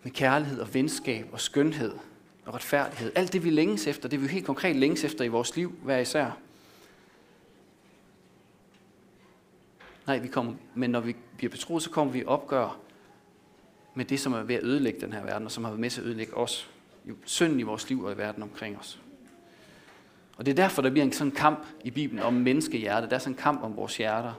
med 0.04 0.12
kærlighed 0.12 0.60
og 0.60 0.74
venskab 0.74 1.28
og 1.32 1.40
skønhed 1.40 1.94
og 2.46 2.54
retfærdighed. 2.54 3.12
Alt 3.16 3.34
det, 3.34 3.44
vi 3.44 3.50
længes 3.50 3.88
efter, 3.88 4.10
det 4.10 4.22
vi 4.22 4.28
helt 4.28 4.46
konkret 4.46 4.76
længes 4.76 5.04
efter 5.04 5.26
i 5.26 5.28
vores 5.28 5.56
liv, 5.56 5.74
hver 5.84 5.98
især. 5.98 6.38
Nej, 10.08 10.18
vi 10.18 10.28
kommer, 10.28 10.54
men 10.76 10.90
når 10.90 11.00
vi 11.00 11.16
bliver 11.38 11.52
betroet, 11.52 11.84
så 11.84 11.90
kommer 11.90 12.14
vi 12.14 12.26
opgør 12.26 12.80
med 13.96 14.06
det, 14.06 14.20
som 14.20 14.34
er 14.34 14.44
ved 14.44 14.56
at 14.56 14.64
ødelægge 14.64 15.02
den 15.02 15.14
her 15.14 15.24
verden, 15.24 15.46
og 15.46 15.52
som 15.52 15.64
har 15.64 15.72
været 15.72 15.80
med 15.80 15.90
til 15.90 16.02
at 16.02 16.08
ødelægge 16.08 16.34
os. 16.34 16.70
Synden 17.26 17.60
i 17.60 17.64
vores 17.64 17.90
liv 17.90 18.04
og 18.04 18.14
i 18.14 18.18
verden 18.18 18.44
omkring 18.44 18.78
os. 18.78 19.00
Og 20.38 20.46
det 20.46 20.52
er 20.52 20.56
derfor, 20.56 20.82
der 20.82 20.90
bliver 20.90 21.06
en 21.06 21.12
sådan 21.12 21.32
kamp 21.32 21.66
i 21.84 21.92
Bibelen 21.92 22.24
om 22.24 22.34
menneskehjertet. 22.34 23.10
Der 23.10 23.16
er 23.16 23.20
sådan 23.20 23.34
en 23.34 23.38
kamp 23.38 23.64
om 23.64 23.76
vores 23.76 23.98
hjerter. 23.98 24.34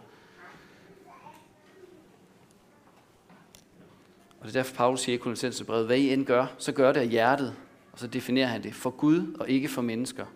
Og 4.41 4.47
det 4.47 4.57
er 4.57 4.59
derfor, 4.59 4.77
Paulus 4.77 5.01
siger 5.01 5.15
i 5.15 5.19
Kolossenserbrevet, 5.19 5.87
hvad 5.87 5.99
I 5.99 6.13
end 6.13 6.27
gør, 6.27 6.47
så 6.59 6.73
gør 6.73 6.93
det 6.93 7.01
af 7.01 7.09
hjertet. 7.09 7.55
Og 7.93 7.99
så 7.99 8.07
definerer 8.07 8.47
han 8.47 8.63
det 8.63 8.75
for 8.75 8.91
Gud 8.91 9.37
og 9.41 9.49
ikke 9.49 9.69
for 9.69 9.83
mennesker. 9.83 10.27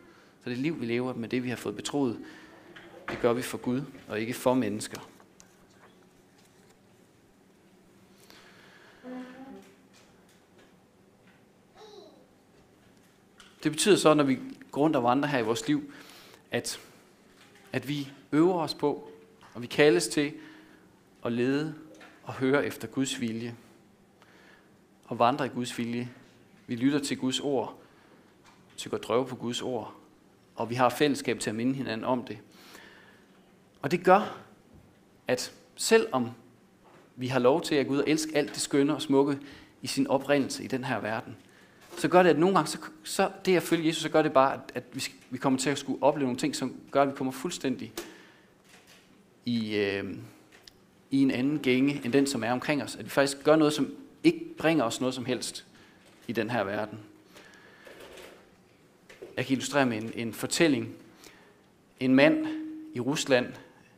Så 0.45 0.51
det 0.51 0.59
liv, 0.59 0.81
vi 0.81 0.87
lever 0.87 1.15
med 1.15 1.29
det, 1.29 1.45
vi 1.45 1.49
har 1.49 1.57
fået 1.57 1.77
betroet, 1.77 2.19
det 3.11 3.19
gør 3.21 3.33
vi 3.33 3.43
for 3.43 3.59
Gud 3.59 3.83
og 4.09 4.21
ikke 4.21 4.35
for 4.35 4.55
mennesker. 4.55 5.01
Det 13.63 13.73
betyder 13.73 13.97
så, 13.97 14.15
når 14.15 14.25
vi 14.25 14.39
går 14.71 14.81
rundt 14.81 14.97
og 14.97 15.03
vandrer 15.03 15.29
her 15.29 15.39
i 15.39 15.43
vores 15.43 15.69
liv, 15.69 15.93
at, 16.51 16.81
at 17.73 17.89
vi 17.89 18.09
øver 18.33 18.55
os 18.55 18.75
på, 18.75 19.11
og 19.55 19.63
vi 19.63 19.67
kaldes 19.67 20.09
til 20.09 20.33
at 21.25 21.33
lede 21.33 21.75
og 22.23 22.35
høre 22.35 22.67
efter 22.67 22.89
Guds 22.89 23.21
vilje. 23.21 23.57
Og 25.05 25.19
vandre 25.19 25.47
i 25.47 25.49
Guds 25.49 25.79
vilje. 25.79 26.09
Vi 26.67 26.77
lytter 26.77 26.99
til 26.99 27.19
Guds 27.19 27.41
ord, 27.41 27.79
til 28.77 28.91
at 28.95 29.03
drøve 29.03 29.27
på 29.27 29.37
Guds 29.37 29.63
ord, 29.63 29.95
og 30.55 30.71
vi 30.71 30.75
har 30.75 30.89
fællesskab 30.89 31.41
til 31.41 31.51
at 31.51 31.57
minde 31.57 31.75
hinanden 31.75 32.05
om 32.05 32.25
det. 32.25 32.39
Og 33.83 33.91
det 33.91 34.05
gør, 34.05 34.39
at 35.29 35.53
selvom 35.77 36.31
vi 37.17 37.27
har 37.27 37.39
lov 37.39 37.63
til 37.63 37.75
at 37.75 37.87
Gud 37.87 37.99
og 37.99 38.09
elske 38.09 38.37
alt 38.37 38.49
det 38.49 38.61
skønne 38.61 38.95
og 38.95 39.03
smukke 39.03 39.39
i 39.83 39.87
sin 39.87 40.07
oprindelse 40.07 40.65
i 40.65 40.67
den 40.67 40.85
her 40.85 41.01
verden, 41.01 41.37
så 41.99 42.09
gør 42.09 42.23
det, 42.23 42.31
at 42.31 42.39
nogle 42.39 42.55
gange, 42.55 42.71
så, 42.71 42.79
så 43.05 43.31
det 43.45 43.57
at 43.57 43.63
følge 43.63 43.87
Jesus, 43.87 44.03
så 44.03 44.09
gør 44.09 44.23
det 44.23 44.33
bare, 44.33 44.55
at, 44.55 44.61
at 44.75 44.85
vi, 44.93 45.05
vi 45.31 45.39
kommer 45.39 45.59
til 45.59 45.71
at 45.71 45.79
skulle 45.79 46.03
opleve 46.03 46.27
nogle 46.27 46.39
ting, 46.39 46.57
som 46.57 46.75
gør, 46.91 47.03
at 47.03 47.09
vi 47.09 47.13
kommer 47.17 47.33
fuldstændig 47.33 47.93
i, 49.45 49.77
øh, 49.77 50.15
i 51.11 51.23
en 51.23 51.31
anden 51.31 51.59
gænge, 51.59 52.01
end 52.05 52.13
den, 52.13 52.27
som 52.27 52.45
er 52.45 52.53
omkring 52.53 52.83
os. 52.83 52.97
At 52.97 53.05
vi 53.05 53.11
faktisk 53.11 53.45
gør 53.45 53.57
noget, 53.57 53.73
som 53.73 53.95
ikke 54.25 54.57
bringer 54.59 54.85
os 54.85 55.01
noget 55.01 55.15
som 55.15 55.25
helst 55.25 55.67
i 56.29 56.33
den 56.33 56.51
her 56.51 56.65
verden. 56.65 56.99
Jeg 59.37 59.47
kan 59.47 59.53
illustrere 59.53 59.87
med 59.87 60.03
en, 60.03 60.13
en 60.15 60.33
fortælling. 60.33 60.95
En 62.01 62.15
mand 62.15 62.47
i 62.95 63.01
Rusland, 63.01 63.47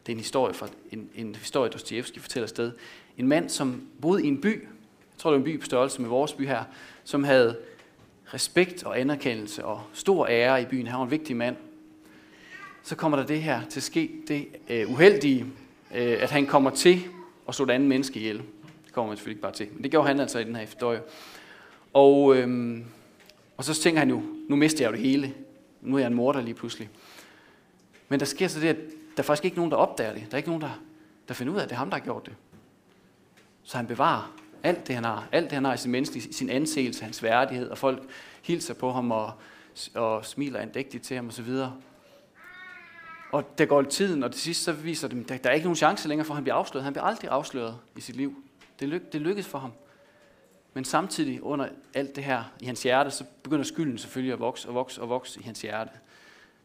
det 0.06 0.12
er 0.12 0.16
en 0.16 0.20
historie, 0.20 0.54
fra, 0.54 0.68
en, 0.90 1.10
en 1.14 1.34
historie 1.34 1.70
Dostoyevsky 1.70 2.18
fortæller 2.18 2.46
sted. 2.46 2.72
En 3.18 3.28
mand, 3.28 3.48
som 3.48 3.88
boede 4.00 4.24
i 4.24 4.28
en 4.28 4.40
by, 4.40 4.62
jeg 5.16 5.18
tror 5.18 5.30
det 5.30 5.40
var 5.40 5.46
en 5.46 5.52
by 5.52 5.60
på 5.60 5.66
størrelse 5.66 6.00
med 6.00 6.08
vores 6.08 6.32
by 6.32 6.46
her, 6.46 6.64
som 7.04 7.24
havde 7.24 7.58
respekt 8.34 8.84
og 8.84 9.00
anerkendelse 9.00 9.64
og 9.64 9.82
stor 9.92 10.26
ære 10.26 10.62
i 10.62 10.64
byen. 10.64 10.86
Han 10.86 10.98
var 10.98 11.04
en 11.04 11.10
vigtig 11.10 11.36
mand. 11.36 11.56
Så 12.82 12.96
kommer 12.96 13.18
der 13.18 13.26
det 13.26 13.42
her 13.42 13.60
til 13.64 13.80
at 13.80 13.84
ske, 13.84 14.10
det 14.28 14.48
uh, 14.70 14.92
uheldige, 14.92 15.44
uh, 15.90 15.96
at 15.96 16.30
han 16.30 16.46
kommer 16.46 16.70
til 16.70 17.04
at 17.48 17.54
slå 17.54 17.64
et 17.64 17.70
andet 17.70 17.88
menneske 17.88 18.18
ihjel. 18.20 18.42
Kommer 18.96 19.10
man 19.10 19.16
selvfølgelig 19.16 19.36
ikke 19.36 19.42
bare 19.42 19.52
til, 19.52 19.68
men 19.72 19.82
det 19.82 19.90
gjorde 19.90 20.08
han 20.08 20.20
altså 20.20 20.38
i 20.38 20.44
den 20.44 20.56
her 20.56 20.62
historie. 20.62 21.02
Og, 21.92 22.36
øhm, 22.36 22.84
og 23.56 23.64
så 23.64 23.74
tænker 23.74 23.98
han 23.98 24.10
jo, 24.10 24.22
nu 24.48 24.56
mister 24.56 24.84
jeg 24.84 24.90
jo 24.90 24.96
det 24.96 25.02
hele. 25.02 25.34
Nu 25.80 25.96
er 25.96 25.98
jeg 25.98 26.06
en 26.06 26.14
morder 26.14 26.40
lige 26.40 26.54
pludselig. 26.54 26.88
Men 28.08 28.20
der 28.20 28.26
sker 28.26 28.48
så 28.48 28.60
det, 28.60 28.68
at 28.68 28.76
der 29.16 29.22
er 29.22 29.22
faktisk 29.22 29.44
ikke 29.44 29.56
nogen, 29.56 29.70
der 29.70 29.76
opdager 29.76 30.12
det. 30.12 30.22
Der 30.26 30.32
er 30.32 30.36
ikke 30.36 30.48
nogen, 30.48 30.62
der, 30.62 30.80
der 31.28 31.34
finder 31.34 31.52
ud 31.52 31.58
af, 31.58 31.62
at 31.62 31.68
det 31.68 31.74
er 31.74 31.78
ham, 31.78 31.90
der 31.90 31.96
har 31.96 32.04
gjort 32.04 32.26
det. 32.26 32.34
Så 33.62 33.76
han 33.76 33.86
bevarer 33.86 34.34
alt 34.62 34.86
det, 34.86 34.94
han 34.94 35.04
har. 35.04 35.28
Alt 35.32 35.44
det, 35.44 35.52
han 35.52 35.64
har 35.64 35.74
i 35.74 35.78
sin 35.78 35.90
menneske, 35.90 36.18
i 36.18 36.32
sin 36.32 36.50
anseelse, 36.50 37.04
hans 37.04 37.22
værdighed, 37.22 37.68
og 37.68 37.78
folk 37.78 38.02
hilser 38.42 38.74
på 38.74 38.92
ham 38.92 39.10
og, 39.10 39.32
og 39.94 40.24
smiler 40.24 40.60
andægtigt 40.60 41.04
til 41.04 41.16
ham 41.16 41.28
osv. 41.28 41.50
Og 43.32 43.58
der 43.58 43.66
går 43.66 43.82
tiden, 43.82 44.22
og 44.22 44.32
til 44.32 44.40
sidst 44.40 44.64
så 44.64 44.72
viser 44.72 45.08
det, 45.08 45.30
at 45.30 45.44
der 45.44 45.50
er 45.50 45.54
ikke 45.54 45.66
nogen 45.66 45.76
chance 45.76 46.08
længere 46.08 46.26
for, 46.26 46.34
at 46.34 46.36
han 46.36 46.44
bliver 46.44 46.54
afsløret. 46.54 46.84
Han 46.84 46.92
bliver 46.92 47.04
aldrig 47.04 47.30
afsløret 47.30 47.78
i 47.96 48.00
sit 48.00 48.16
liv. 48.16 48.42
Det, 48.80 48.88
lyk, 48.88 49.12
det 49.12 49.20
lykkes 49.20 49.46
for 49.46 49.58
ham. 49.58 49.72
Men 50.74 50.84
samtidig 50.84 51.42
under 51.42 51.68
alt 51.94 52.16
det 52.16 52.24
her 52.24 52.44
i 52.60 52.66
hans 52.66 52.82
hjerte, 52.82 53.10
så 53.10 53.24
begynder 53.42 53.64
skylden 53.64 53.98
selvfølgelig 53.98 54.32
at 54.32 54.40
vokse 54.40 54.68
og 54.68 54.74
vokse 54.74 55.02
og 55.02 55.08
vokse 55.08 55.40
i 55.40 55.42
hans 55.42 55.62
hjerte. 55.62 55.90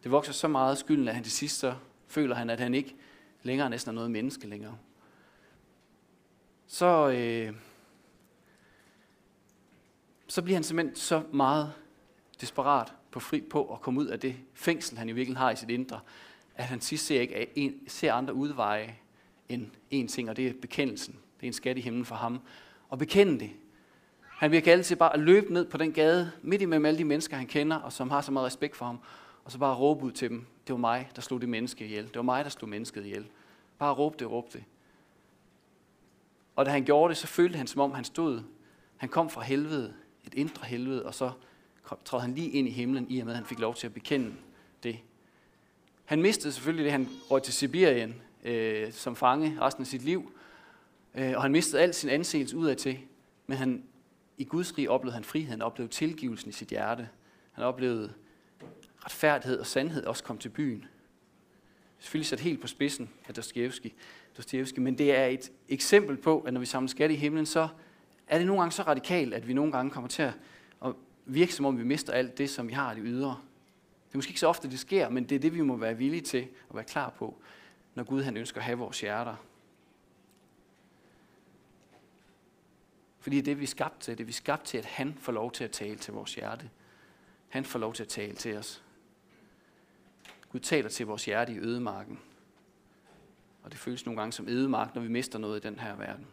Det 0.03 0.11
vokser 0.11 0.33
så 0.33 0.47
meget 0.47 0.77
skylden, 0.77 1.07
at 1.07 1.15
han 1.15 1.23
til 1.23 1.31
sidst 1.31 1.59
så 1.59 1.75
føler 2.07 2.35
han, 2.35 2.49
at 2.49 2.59
han 2.59 2.73
ikke 2.73 2.95
længere 3.43 3.69
næsten 3.69 3.89
er 3.89 3.93
noget 3.93 4.11
menneske 4.11 4.47
længere. 4.47 4.77
Så, 6.67 7.09
øh, 7.09 7.53
så 10.27 10.41
bliver 10.41 10.55
han 10.55 10.63
simpelthen 10.63 10.95
så 10.95 11.23
meget 11.33 11.73
desperat 12.41 12.93
på 13.11 13.19
fri 13.19 13.41
på 13.41 13.73
at 13.73 13.81
komme 13.81 13.99
ud 13.99 14.07
af 14.07 14.19
det 14.19 14.35
fængsel, 14.53 14.97
han 14.97 15.09
i 15.09 15.11
virkeligheden 15.11 15.41
har 15.41 15.51
i 15.51 15.55
sit 15.55 15.69
indre, 15.69 15.99
at 16.55 16.65
han 16.65 16.81
sidst 16.81 17.05
ser, 17.05 17.21
ikke 17.21 17.49
en, 17.55 17.73
ser 17.87 18.13
andre 18.13 18.33
udveje 18.33 18.97
end 19.49 19.67
en 19.89 20.07
ting, 20.07 20.29
og 20.29 20.37
det 20.37 20.47
er 20.47 20.53
bekendelsen. 20.61 21.19
Det 21.41 21.47
er 21.47 21.49
en 21.49 21.53
skat 21.53 21.77
i 21.77 21.81
himlen 21.81 22.05
for 22.05 22.15
ham. 22.15 22.39
Og 22.89 22.99
bekende 22.99 23.39
det. 23.39 23.49
Han 24.21 24.51
virker 24.51 24.71
altid 24.71 24.95
bare 24.95 25.13
at 25.13 25.19
løbe 25.19 25.53
ned 25.53 25.65
på 25.65 25.77
den 25.77 25.93
gade, 25.93 26.31
midt 26.41 26.61
imellem 26.61 26.85
alle 26.85 26.97
de 26.97 27.03
mennesker, 27.03 27.37
han 27.37 27.47
kender, 27.47 27.75
og 27.75 27.93
som 27.93 28.09
har 28.09 28.21
så 28.21 28.31
meget 28.31 28.45
respekt 28.45 28.75
for 28.75 28.85
ham, 28.85 28.99
og 29.45 29.51
så 29.51 29.57
bare 29.57 29.75
råbe 29.75 30.05
ud 30.05 30.11
til 30.11 30.29
dem, 30.29 30.45
det 30.67 30.73
var 30.73 30.79
mig, 30.79 31.09
der 31.15 31.21
slog 31.21 31.41
det 31.41 31.49
menneske 31.49 31.85
ihjel. 31.85 32.03
Det 32.03 32.15
var 32.15 32.21
mig, 32.21 32.43
der 32.43 32.49
slog 32.49 32.69
mennesket 32.69 33.05
ihjel. 33.05 33.27
Bare 33.77 33.93
råb 33.93 34.19
det, 34.19 34.31
råb 34.31 34.53
det. 34.53 34.63
Og 36.55 36.65
da 36.65 36.71
han 36.71 36.83
gjorde 36.83 37.09
det, 37.09 37.17
så 37.17 37.27
følte 37.27 37.57
han, 37.57 37.67
som 37.67 37.81
om 37.81 37.91
han 37.91 38.03
stod, 38.03 38.41
han 38.97 39.09
kom 39.09 39.29
fra 39.29 39.41
helvede, 39.41 39.93
et 40.27 40.33
indre 40.33 40.65
helvede, 40.65 41.05
og 41.05 41.13
så 41.13 41.31
trådte 42.05 42.21
han 42.21 42.35
lige 42.35 42.49
ind 42.49 42.67
i 42.67 42.71
himlen, 42.71 43.05
i 43.09 43.19
og 43.19 43.25
med, 43.25 43.33
at 43.33 43.37
han 43.37 43.47
fik 43.47 43.59
lov 43.59 43.75
til 43.75 43.87
at 43.87 43.93
bekende 43.93 44.33
det. 44.83 44.99
Han 46.05 46.21
mistede 46.21 46.53
selvfølgelig 46.53 46.83
det, 46.83 46.91
han 46.91 47.09
røg 47.31 47.43
til 47.43 47.53
Sibirien 47.53 48.21
øh, 48.43 48.93
som 48.93 49.15
fange 49.15 49.57
resten 49.61 49.81
af 49.81 49.87
sit 49.87 50.01
liv, 50.01 50.31
Øh, 51.15 51.33
og 51.35 51.41
han 51.41 51.51
mistede 51.51 51.81
al 51.81 51.93
sin 51.93 52.09
anseelse 52.09 52.57
udad 52.57 52.75
til, 52.75 52.99
men 53.47 53.57
han, 53.57 53.83
i 54.37 54.43
Guds 54.43 54.77
rige 54.77 54.91
oplevede 54.91 55.13
han 55.13 55.23
friheden, 55.23 55.51
han 55.51 55.61
oplevede 55.61 55.93
tilgivelsen 55.93 56.49
i 56.49 56.51
sit 56.51 56.67
hjerte. 56.67 57.09
Han 57.51 57.63
oplevede 57.63 58.13
retfærdighed 59.05 59.59
og 59.59 59.65
sandhed 59.65 60.03
også 60.03 60.23
kom 60.23 60.37
til 60.37 60.49
byen. 60.49 60.85
Selvfølgelig 61.99 62.27
sat 62.27 62.39
helt 62.39 62.61
på 62.61 62.67
spidsen 62.67 63.09
af 63.27 63.33
Dostoyevsky, 63.33 63.93
Dostoyevsky, 64.37 64.79
men 64.79 64.97
det 64.97 65.15
er 65.15 65.25
et 65.25 65.51
eksempel 65.69 66.17
på, 66.17 66.39
at 66.39 66.53
når 66.53 66.59
vi 66.59 66.65
samler 66.65 66.87
skat 66.87 67.11
i 67.11 67.15
himlen, 67.15 67.45
så 67.45 67.67
er 68.27 68.37
det 68.37 68.47
nogle 68.47 68.61
gange 68.61 68.71
så 68.71 68.83
radikalt, 68.83 69.33
at 69.33 69.47
vi 69.47 69.53
nogle 69.53 69.71
gange 69.71 69.91
kommer 69.91 70.07
til 70.07 70.21
at 70.21 70.93
virke 71.25 71.53
som 71.53 71.65
om 71.65 71.77
vi 71.77 71.83
mister 71.83 72.13
alt 72.13 72.37
det, 72.37 72.49
som 72.49 72.67
vi 72.67 72.73
har 72.73 72.91
i 72.91 72.95
det 72.95 73.03
ydre. 73.05 73.37
Det 74.07 74.13
er 74.13 74.17
måske 74.17 74.29
ikke 74.29 74.39
så 74.39 74.47
ofte, 74.47 74.69
det 74.69 74.79
sker, 74.79 75.09
men 75.09 75.23
det 75.23 75.35
er 75.35 75.39
det, 75.39 75.53
vi 75.53 75.61
må 75.61 75.75
være 75.75 75.97
villige 75.97 76.21
til 76.21 76.47
at 76.69 76.75
være 76.75 76.83
klar 76.83 77.09
på, 77.09 77.41
når 77.95 78.03
Gud 78.03 78.23
han 78.23 78.37
ønsker 78.37 78.57
at 78.57 78.63
have 78.63 78.77
vores 78.77 79.01
hjerter. 79.01 79.35
Fordi 83.21 83.41
det 83.41 83.59
vi 83.59 83.63
er 83.63 83.67
skabt 83.67 83.99
til. 83.99 84.17
Det 84.17 84.27
vi 84.27 84.31
er 84.31 84.33
skabt 84.33 84.63
til, 84.63 84.77
at 84.77 84.85
han 84.85 85.17
får 85.19 85.31
lov 85.31 85.51
til 85.51 85.63
at 85.63 85.71
tale 85.71 85.95
til 85.95 86.13
vores 86.13 86.35
hjerte. 86.35 86.69
Han 87.49 87.65
får 87.65 87.79
lov 87.79 87.93
til 87.93 88.03
at 88.03 88.09
tale 88.09 88.33
til 88.33 88.57
os. 88.57 88.83
Gud 90.49 90.59
taler 90.59 90.89
til 90.89 91.05
vores 91.05 91.25
hjerte 91.25 91.53
i 91.53 91.59
ødemarken. 91.59 92.19
Og 93.63 93.71
det 93.71 93.79
føles 93.79 94.05
nogle 94.05 94.21
gange 94.21 94.33
som 94.33 94.47
ødemark, 94.49 94.95
når 94.95 95.01
vi 95.01 95.07
mister 95.07 95.39
noget 95.39 95.65
i 95.65 95.67
den 95.67 95.79
her 95.79 95.95
verden. 95.95 96.27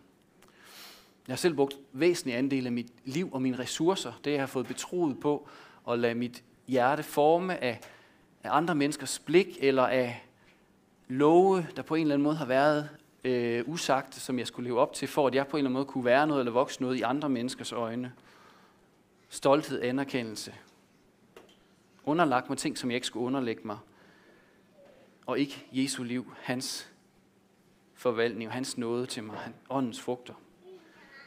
Jeg 1.27 1.33
har 1.33 1.37
selv 1.37 1.55
brugt 1.55 1.75
væsentlig 1.93 2.37
andel 2.37 2.67
af 2.67 2.73
mit 2.73 2.93
liv 3.05 3.33
og 3.33 3.43
mine 3.43 3.59
ressourcer, 3.59 4.13
det 4.25 4.31
jeg 4.31 4.41
har 4.41 4.47
fået 4.47 4.67
betroet 4.67 5.21
på, 5.21 5.49
at 5.89 5.99
lade 5.99 6.15
mit 6.15 6.45
hjerte 6.67 7.03
forme 7.03 7.63
af, 7.65 7.81
af 8.45 8.57
andre 8.57 8.75
menneskers 8.75 9.19
blik, 9.19 9.59
eller 9.61 9.87
af 9.87 10.25
love, 11.09 11.67
der 11.77 11.83
på 11.83 11.95
en 11.95 12.01
eller 12.01 12.15
anden 12.15 12.25
måde 12.25 12.37
har 12.37 12.47
været 12.47 12.89
øh, 13.25 13.69
usagt, 13.69 14.15
som 14.15 14.39
jeg 14.39 14.47
skulle 14.47 14.69
leve 14.69 14.81
op 14.81 14.93
til, 14.93 15.09
for 15.09 15.27
at 15.27 15.35
jeg 15.35 15.47
på 15.47 15.57
en 15.57 15.59
eller 15.59 15.69
anden 15.69 15.75
måde 15.75 15.85
kunne 15.85 16.05
være 16.05 16.27
noget 16.27 16.41
eller 16.41 16.53
vokse 16.53 16.83
noget 16.83 16.97
i 16.97 17.03
andre 17.03 17.29
menneskers 17.29 17.73
øjne. 17.73 18.13
Stolthed, 19.29 19.83
anerkendelse. 19.83 20.55
Underlagt 22.05 22.49
mig 22.49 22.59
ting, 22.59 22.79
som 22.79 22.91
jeg 22.91 22.95
ikke 22.95 23.07
skulle 23.07 23.27
underlægge 23.27 23.63
mig. 23.65 23.79
Og 25.27 25.39
ikke 25.39 25.67
Jesu 25.73 26.03
liv, 26.03 26.33
hans 26.41 26.91
forvaltning 27.95 28.49
og 28.49 28.55
hans 28.55 28.79
nåde 28.79 29.07
til 29.07 29.25
mig, 29.25 29.37
åndens 29.71 30.01
frugter. 30.01 30.35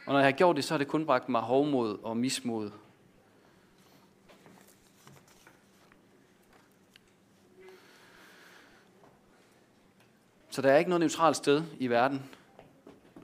Og 0.06 0.13
når 0.13 0.19
jeg 0.19 0.27
har 0.27 0.32
gjort 0.32 0.56
det, 0.56 0.63
så 0.63 0.73
har 0.73 0.77
det 0.77 0.88
kun 0.88 1.06
bragt 1.06 1.30
mig 1.30 1.41
hovmod 1.41 1.97
og 2.04 2.17
mismod. 2.17 2.71
Så 10.52 10.62
der 10.62 10.72
er 10.72 10.78
ikke 10.78 10.90
noget 10.90 11.00
neutralt 11.00 11.38
sted 11.38 11.64
i 11.80 11.88
verden, 11.88 12.24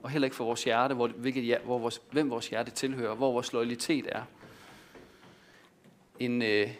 og 0.02 0.10
heller 0.10 0.26
ikke 0.26 0.36
for 0.36 0.44
vores 0.44 0.64
hjerte, 0.64 0.94
hvor, 0.94 1.08
hvilket, 1.08 1.58
hvor 1.58 1.78
vores, 1.78 2.02
hvem 2.12 2.30
vores 2.30 2.48
hjerte 2.48 2.70
tilhører, 2.70 3.14
hvor 3.14 3.32
vores 3.32 3.52
loyalitet 3.52 4.06
er. 4.08 4.22
En, 6.18 6.42
øh, 6.42 6.70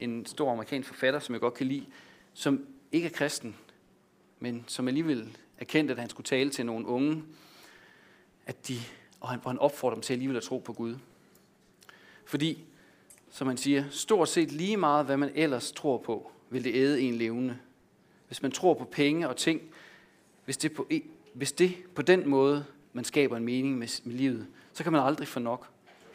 en 0.00 0.26
stor 0.26 0.52
amerikansk 0.52 0.88
forfatter, 0.88 1.20
som 1.20 1.32
jeg 1.32 1.40
godt 1.40 1.54
kan 1.54 1.66
lide, 1.66 1.86
som 2.34 2.66
ikke 2.92 3.06
er 3.06 3.12
kristen, 3.12 3.56
men 4.38 4.64
som 4.66 4.88
alligevel 4.88 5.38
erkendte, 5.58 5.92
at 5.92 6.00
han 6.00 6.10
skulle 6.10 6.24
tale 6.24 6.50
til 6.50 6.66
nogle 6.66 6.86
unge, 6.86 7.24
at 8.46 8.68
de, 8.68 8.78
og 9.20 9.28
han, 9.28 9.40
hvor 9.40 9.50
han 9.50 9.58
opfordrer 9.58 9.94
dem 9.94 10.02
til 10.02 10.12
alligevel 10.12 10.36
at 10.36 10.42
tro 10.42 10.58
på 10.58 10.72
Gud. 10.72 10.96
Fordi, 12.24 12.64
som 13.30 13.46
man 13.46 13.56
siger, 13.56 13.84
stort 13.90 14.28
set 14.28 14.52
lige 14.52 14.76
meget, 14.76 15.06
hvad 15.06 15.16
man 15.16 15.32
ellers 15.34 15.72
tror 15.72 15.98
på, 15.98 16.32
vil 16.50 16.64
det 16.64 16.74
æde 16.74 17.00
en 17.00 17.14
levende. 17.14 17.58
Hvis 18.30 18.42
man 18.42 18.52
tror 18.52 18.74
på 18.74 18.84
penge 18.84 19.28
og 19.28 19.36
ting, 19.36 19.60
hvis 20.44 20.56
det 20.56 20.72
på, 20.72 20.88
hvis 21.34 21.52
det 21.52 21.74
på 21.94 22.02
den 22.02 22.28
måde, 22.28 22.64
man 22.92 23.04
skaber 23.04 23.36
en 23.36 23.44
mening 23.44 23.78
med, 23.78 23.88
med 24.04 24.14
livet, 24.14 24.46
så 24.72 24.82
kan 24.82 24.92
man 24.92 25.02
aldrig 25.02 25.28
få 25.28 25.40
nok. 25.40 25.68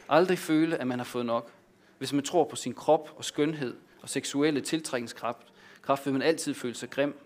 Aldrig 0.10 0.38
føle, 0.38 0.78
at 0.78 0.88
man 0.88 1.00
har 1.00 1.04
fået 1.04 1.26
nok. 1.26 1.52
Hvis 1.98 2.14
man 2.14 2.24
tror 2.24 2.44
på 2.44 2.56
sin 2.56 2.74
krop 2.74 3.14
og 3.16 3.26
skønhed 3.26 3.76
og 4.02 4.10
seksuelle 4.10 4.62
tiltrækningskraft, 4.62 5.54
kraft, 5.82 6.06
vil 6.06 6.14
man 6.14 6.22
altid 6.22 6.54
føle 6.54 6.76
sig 6.76 6.90
grim. 6.90 7.20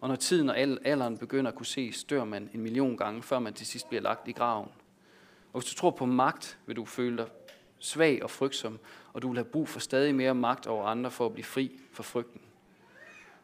Og 0.00 0.08
når 0.08 0.16
tiden 0.16 0.48
og 0.48 0.58
alderen 0.58 1.18
begynder 1.18 1.50
at 1.50 1.56
kunne 1.56 1.66
ses, 1.66 2.04
dør 2.04 2.24
man 2.24 2.50
en 2.54 2.60
million 2.60 2.96
gange, 2.96 3.22
før 3.22 3.38
man 3.38 3.54
til 3.54 3.66
sidst 3.66 3.88
bliver 3.88 4.02
lagt 4.02 4.28
i 4.28 4.32
graven. 4.32 4.68
Og 5.52 5.60
hvis 5.60 5.70
du 5.70 5.76
tror 5.76 5.90
på 5.90 6.06
magt, 6.06 6.58
vil 6.66 6.76
du 6.76 6.84
føle 6.84 7.16
dig 7.16 7.26
svag 7.78 8.22
og 8.22 8.30
frygtsom, 8.30 8.78
og 9.12 9.22
du 9.22 9.28
vil 9.28 9.36
have 9.36 9.44
brug 9.44 9.68
for 9.68 9.80
stadig 9.80 10.14
mere 10.14 10.34
magt 10.34 10.66
over 10.66 10.86
andre 10.86 11.10
for 11.10 11.26
at 11.26 11.32
blive 11.32 11.44
fri 11.44 11.80
for 11.92 12.02
frygten. 12.02 12.40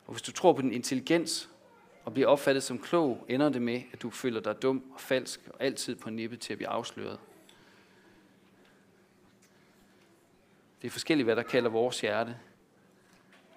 Og 0.07 0.13
hvis 0.13 0.23
du 0.23 0.33
tror 0.33 0.53
på 0.53 0.63
din 0.63 0.73
intelligens 0.73 1.51
og 2.05 2.15
bliver 2.15 2.29
opfattet 2.29 2.63
som 2.63 2.79
klog, 2.79 3.27
ender 3.29 3.49
det 3.49 3.63
med, 3.63 3.83
at 3.93 4.03
du 4.03 4.11
føler 4.11 4.41
dig 4.41 4.63
dum 4.63 4.85
og 4.95 5.01
falsk 5.01 5.41
og 5.55 5.63
altid 5.63 5.97
på 5.97 6.11
nippet 6.11 6.41
til 6.41 6.53
at 6.53 6.59
blive 6.59 6.69
afsløret. 6.69 7.19
Det 10.83 10.89
er 10.89 10.93
forskelligt, 10.93 11.27
hvad 11.27 11.37
der 11.37 11.43
kalder 11.43 11.71
vores 11.71 12.01
hjerte 12.01 12.37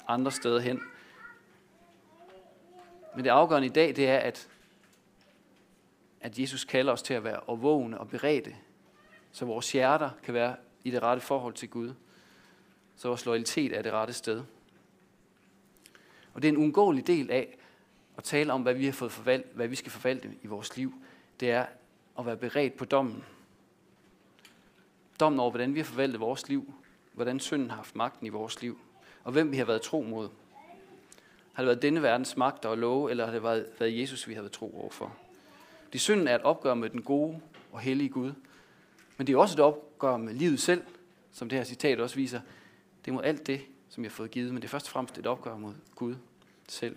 andre 0.07 0.31
steder 0.31 0.59
hen. 0.59 0.81
Men 3.15 3.23
det 3.23 3.29
afgørende 3.29 3.65
i 3.65 3.71
dag, 3.71 3.95
det 3.95 4.07
er, 4.07 4.17
at, 4.17 4.47
at 6.21 6.39
Jesus 6.39 6.65
kalder 6.65 6.93
os 6.93 7.01
til 7.01 7.13
at 7.13 7.23
være 7.23 7.39
overvågne 7.39 7.99
og 7.99 8.09
beredte, 8.09 8.55
så 9.31 9.45
vores 9.45 9.71
hjerter 9.71 10.09
kan 10.23 10.33
være 10.33 10.55
i 10.83 10.91
det 10.91 11.03
rette 11.03 11.21
forhold 11.21 11.53
til 11.53 11.69
Gud, 11.69 11.93
så 12.95 13.07
vores 13.07 13.25
loyalitet 13.25 13.77
er 13.77 13.81
det 13.81 13.91
rette 13.91 14.13
sted. 14.13 14.43
Og 16.37 16.43
det 16.43 16.47
er 16.47 16.51
en 16.51 16.57
uundgåelig 16.57 17.07
del 17.07 17.31
af 17.31 17.57
at 18.17 18.23
tale 18.23 18.53
om, 18.53 18.61
hvad 18.61 18.73
vi 18.73 18.85
har 18.85 18.91
fået 18.91 19.11
forvalt, 19.11 19.45
hvad 19.53 19.67
vi 19.67 19.75
skal 19.75 19.91
forvalte 19.91 20.31
i 20.43 20.47
vores 20.47 20.77
liv. 20.77 20.93
Det 21.39 21.51
er 21.51 21.65
at 22.19 22.25
være 22.25 22.37
beredt 22.37 22.77
på 22.77 22.85
dommen. 22.85 23.23
Dommen 25.19 25.39
over, 25.39 25.49
hvordan 25.49 25.73
vi 25.73 25.79
har 25.79 25.85
forvaltet 25.85 26.19
vores 26.19 26.49
liv, 26.49 26.73
hvordan 27.13 27.39
synden 27.39 27.69
har 27.69 27.75
haft 27.75 27.95
magten 27.95 28.27
i 28.27 28.29
vores 28.29 28.61
liv, 28.61 28.79
og 29.23 29.31
hvem 29.31 29.51
vi 29.51 29.57
har 29.57 29.65
været 29.65 29.81
tro 29.81 30.01
mod. 30.01 30.29
Har 31.53 31.63
det 31.63 31.67
været 31.67 31.81
denne 31.81 32.01
verdens 32.03 32.37
magt 32.37 32.65
og 32.65 32.77
love, 32.77 33.11
eller 33.11 33.25
har 33.25 33.33
det 33.33 33.43
været, 33.43 33.65
været 33.79 33.99
Jesus, 33.99 34.27
vi 34.27 34.33
har 34.33 34.41
været 34.41 34.51
tro 34.51 34.79
overfor? 34.81 35.15
De 35.93 35.99
synden 35.99 36.27
er 36.27 36.35
et 36.35 36.41
opgør 36.41 36.73
med 36.73 36.89
den 36.89 37.01
gode 37.01 37.41
og 37.71 37.79
hellige 37.79 38.09
Gud, 38.09 38.33
men 39.17 39.27
det 39.27 39.33
er 39.33 39.37
også 39.37 39.55
et 39.55 39.59
opgør 39.59 40.17
med 40.17 40.33
livet 40.33 40.59
selv, 40.59 40.83
som 41.31 41.49
det 41.49 41.57
her 41.57 41.63
citat 41.63 41.99
også 41.99 42.15
viser. 42.15 42.41
Det 43.05 43.11
er 43.11 43.15
mod 43.15 43.23
alt 43.23 43.47
det, 43.47 43.61
som 43.89 44.03
jeg 44.03 44.11
har 44.11 44.15
fået 44.15 44.31
givet, 44.31 44.53
men 44.53 44.61
det 44.61 44.67
er 44.67 44.69
først 44.69 44.85
og 44.85 44.91
fremmest 44.91 45.17
et 45.17 45.27
opgør 45.27 45.57
mod 45.57 45.73
Gud 45.95 46.15
selv. 46.67 46.95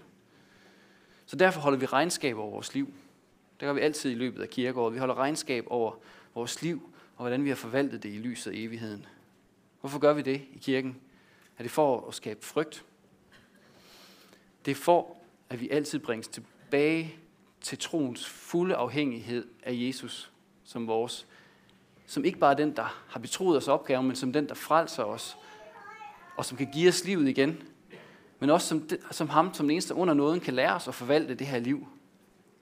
Så 1.27 1.37
derfor 1.37 1.61
holder 1.61 1.79
vi 1.79 1.87
regnskab 1.87 2.37
over 2.37 2.51
vores 2.51 2.75
liv. 2.75 2.87
Det 2.87 3.67
gør 3.67 3.73
vi 3.73 3.81
altid 3.81 4.11
i 4.11 4.15
løbet 4.15 4.43
af 4.43 4.49
kirkeåret. 4.49 4.95
Vi 4.95 4.99
holder 4.99 5.15
regnskab 5.15 5.65
over 5.67 5.93
vores 6.35 6.63
liv, 6.63 6.91
og 7.17 7.23
hvordan 7.23 7.45
vi 7.45 7.49
har 7.49 7.57
forvaltet 7.57 8.03
det 8.03 8.09
i 8.15 8.19
lyset 8.19 8.51
af 8.51 8.55
evigheden. 8.57 9.07
Hvorfor 9.81 9.99
gør 9.99 10.13
vi 10.13 10.23
det 10.23 10.43
i 10.53 10.59
kirken? 10.61 11.01
Er 11.59 11.63
det 11.63 11.73
for 11.73 12.09
at 12.09 12.15
skabe 12.15 12.45
frygt? 12.45 12.85
Det 14.65 14.71
er 14.71 14.75
for, 14.75 15.17
at 15.49 15.61
vi 15.61 15.71
altid 15.71 15.99
bringes 15.99 16.29
tilbage 16.29 17.15
til 17.61 17.79
troens 17.79 18.29
fulde 18.29 18.75
afhængighed 18.75 19.49
af 19.63 19.73
Jesus 19.75 20.33
som 20.65 20.87
vores. 20.87 21.27
Som 22.07 22.25
ikke 22.25 22.39
bare 22.39 22.55
den, 22.55 22.77
der 22.77 23.03
har 23.09 23.21
betroet 23.21 23.57
os 23.57 23.69
opgaven, 23.69 24.07
men 24.07 24.17
som 24.17 24.33
den, 24.33 24.49
der 24.49 24.55
frelser 24.55 25.05
os, 25.05 25.37
og 26.41 26.45
som 26.47 26.57
kan 26.57 26.71
give 26.73 26.89
os 26.89 27.05
livet 27.05 27.29
igen. 27.29 27.63
Men 28.39 28.51
også 28.51 28.69
som, 28.69 28.89
som 29.11 29.29
ham, 29.29 29.55
som 29.55 29.67
den 29.67 29.71
eneste 29.71 29.95
under 29.95 30.15
nåden, 30.15 30.41
kan 30.41 30.55
lære 30.55 30.75
os 30.75 30.89
at 30.89 30.95
forvalte 30.95 31.35
det 31.35 31.47
her 31.47 31.59
liv, 31.59 31.89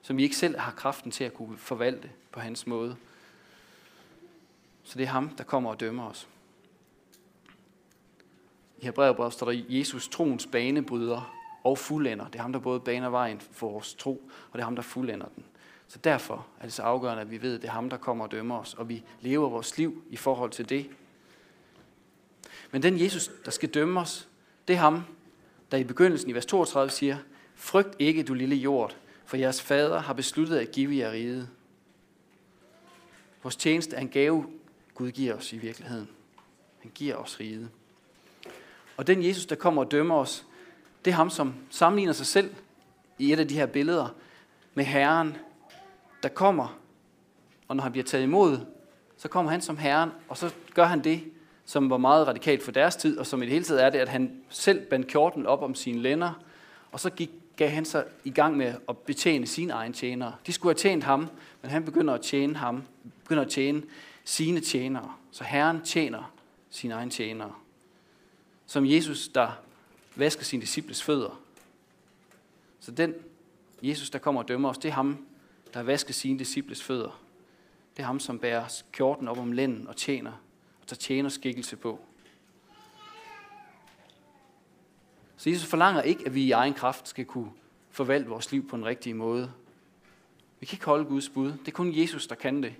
som 0.01 0.17
vi 0.17 0.23
ikke 0.23 0.35
selv 0.35 0.57
har 0.57 0.71
kraften 0.71 1.11
til 1.11 1.23
at 1.23 1.33
kunne 1.33 1.57
forvalte 1.57 2.09
på 2.31 2.39
hans 2.39 2.67
måde. 2.67 2.95
Så 4.83 4.97
det 4.97 5.03
er 5.03 5.07
ham, 5.07 5.29
der 5.29 5.43
kommer 5.43 5.69
og 5.69 5.79
dømmer 5.79 6.09
os. 6.09 6.27
I 8.77 8.85
Hebræerbrevet 8.85 9.33
står 9.33 9.51
der, 9.51 9.61
Jesus 9.69 10.07
troens 10.07 10.47
banebryder 10.47 11.35
og 11.63 11.77
fuldender. 11.77 12.27
Det 12.27 12.35
er 12.35 12.41
ham, 12.41 12.53
der 12.53 12.59
både 12.59 12.79
baner 12.79 13.09
vejen 13.09 13.39
for 13.39 13.69
vores 13.69 13.93
tro, 13.93 14.29
og 14.51 14.53
det 14.53 14.59
er 14.59 14.65
ham, 14.65 14.75
der 14.75 14.83
fuldender 14.83 15.27
den. 15.35 15.43
Så 15.87 15.99
derfor 16.03 16.47
er 16.59 16.63
det 16.63 16.73
så 16.73 16.81
afgørende, 16.81 17.21
at 17.21 17.31
vi 17.31 17.41
ved, 17.41 17.55
at 17.55 17.61
det 17.61 17.67
er 17.67 17.71
ham, 17.71 17.89
der 17.89 17.97
kommer 17.97 18.25
og 18.25 18.31
dømmer 18.31 18.59
os, 18.59 18.73
og 18.73 18.89
vi 18.89 19.03
lever 19.21 19.49
vores 19.49 19.77
liv 19.77 20.03
i 20.09 20.15
forhold 20.15 20.51
til 20.51 20.69
det. 20.69 20.89
Men 22.71 22.83
den 22.83 22.99
Jesus, 22.99 23.31
der 23.45 23.51
skal 23.51 23.69
dømme 23.69 23.99
os, 23.99 24.27
det 24.67 24.73
er 24.73 24.77
ham, 24.77 25.03
der 25.71 25.77
i 25.77 25.83
begyndelsen 25.83 26.29
i 26.29 26.33
vers 26.33 26.45
32 26.45 26.91
siger, 26.91 27.17
Frygt 27.55 27.95
ikke, 27.99 28.23
du 28.23 28.33
lille 28.33 28.55
jord, 28.55 28.95
for 29.25 29.37
jeres 29.37 29.61
fader 29.61 29.99
har 29.99 30.13
besluttet 30.13 30.57
at 30.57 30.71
give 30.71 30.97
jer 30.97 31.11
riget. 31.11 31.49
Vores 33.43 33.55
tjeneste 33.55 33.95
er 33.95 34.01
en 34.01 34.09
gave, 34.09 34.45
Gud 34.93 35.11
giver 35.11 35.33
os 35.33 35.53
i 35.53 35.57
virkeligheden. 35.57 36.09
Han 36.81 36.91
giver 36.95 37.15
os 37.15 37.39
riget. 37.39 37.69
Og 38.97 39.07
den 39.07 39.23
Jesus, 39.23 39.45
der 39.45 39.55
kommer 39.55 39.83
og 39.83 39.91
dømmer 39.91 40.15
os, 40.15 40.45
det 41.05 41.11
er 41.11 41.15
ham, 41.15 41.29
som 41.29 41.53
sammenligner 41.69 42.13
sig 42.13 42.25
selv 42.25 42.55
i 43.17 43.33
et 43.33 43.39
af 43.39 43.47
de 43.47 43.55
her 43.55 43.65
billeder 43.65 44.15
med 44.73 44.85
Herren, 44.85 45.37
der 46.23 46.29
kommer, 46.29 46.79
og 47.67 47.75
når 47.75 47.83
han 47.83 47.91
bliver 47.91 48.05
taget 48.05 48.23
imod, 48.23 48.59
så 49.17 49.27
kommer 49.27 49.51
han 49.51 49.61
som 49.61 49.77
Herren, 49.77 50.09
og 50.27 50.37
så 50.37 50.53
gør 50.73 50.85
han 50.85 51.03
det, 51.03 51.23
som 51.69 51.89
var 51.89 51.97
meget 51.97 52.27
radikalt 52.27 52.63
for 52.63 52.71
deres 52.71 52.95
tid, 52.95 53.17
og 53.17 53.27
som 53.27 53.41
i 53.41 53.45
det 53.45 53.53
hele 53.53 53.65
taget 53.65 53.83
er 53.83 53.89
det, 53.89 53.99
at 53.99 54.09
han 54.09 54.41
selv 54.49 54.85
bandt 54.85 55.07
kjorten 55.07 55.45
op 55.45 55.61
om 55.61 55.75
sine 55.75 56.01
lænder, 56.01 56.31
og 56.91 56.99
så 56.99 57.09
gik, 57.09 57.29
gav 57.55 57.69
han 57.69 57.85
sig 57.85 58.05
i 58.23 58.29
gang 58.29 58.57
med 58.57 58.73
at 58.89 58.97
betjene 58.97 59.47
sine 59.47 59.73
egne 59.73 59.93
tjenere. 59.93 60.35
De 60.47 60.53
skulle 60.53 60.69
have 60.69 60.79
tjent 60.79 61.03
ham, 61.03 61.27
men 61.61 61.71
han 61.71 61.85
begynder 61.85 62.13
at 62.13 62.21
tjene 62.21 62.55
ham, 62.55 62.83
begynder 63.23 63.43
at 63.43 63.49
tjene 63.49 63.83
sine 64.23 64.59
tjenere. 64.59 65.13
Så 65.31 65.43
Herren 65.43 65.81
tjener 65.81 66.33
sine 66.69 66.93
egne 66.93 67.11
tjenere. 67.11 67.53
Som 68.65 68.85
Jesus, 68.85 69.27
der 69.27 69.49
vasker 70.15 70.43
sine 70.43 70.61
disciples 70.61 71.03
fødder. 71.03 71.41
Så 72.79 72.91
den 72.91 73.13
Jesus, 73.81 74.09
der 74.09 74.19
kommer 74.19 74.41
og 74.41 74.47
dømmer 74.47 74.69
os, 74.69 74.77
det 74.77 74.89
er 74.89 74.93
ham, 74.93 75.25
der 75.73 75.83
vasker 75.83 76.13
sine 76.13 76.39
disciples 76.39 76.83
fødder. 76.83 77.21
Det 77.97 78.03
er 78.03 78.07
ham, 78.07 78.19
som 78.19 78.39
bærer 78.39 78.81
kjorten 78.91 79.27
op 79.27 79.37
om 79.37 79.51
lænden 79.51 79.87
og 79.87 79.95
tjener, 79.95 80.31
der 80.89 80.95
tjener 80.95 81.29
skikkelse 81.29 81.75
på. 81.75 81.99
Så 85.37 85.49
Jesus 85.49 85.69
forlanger 85.69 86.01
ikke, 86.01 86.25
at 86.25 86.35
vi 86.35 86.43
i 86.43 86.51
egen 86.51 86.73
kraft 86.73 87.07
skal 87.07 87.25
kunne 87.25 87.51
forvalte 87.91 88.29
vores 88.29 88.51
liv 88.51 88.67
på 88.69 88.75
en 88.75 88.85
rigtig 88.85 89.15
måde. 89.15 89.51
Vi 90.59 90.65
kan 90.65 90.75
ikke 90.75 90.85
holde 90.85 91.05
Guds 91.05 91.29
bud. 91.29 91.51
Det 91.51 91.67
er 91.67 91.71
kun 91.71 91.97
Jesus, 91.97 92.27
der 92.27 92.35
kan 92.35 92.63
det. 92.63 92.73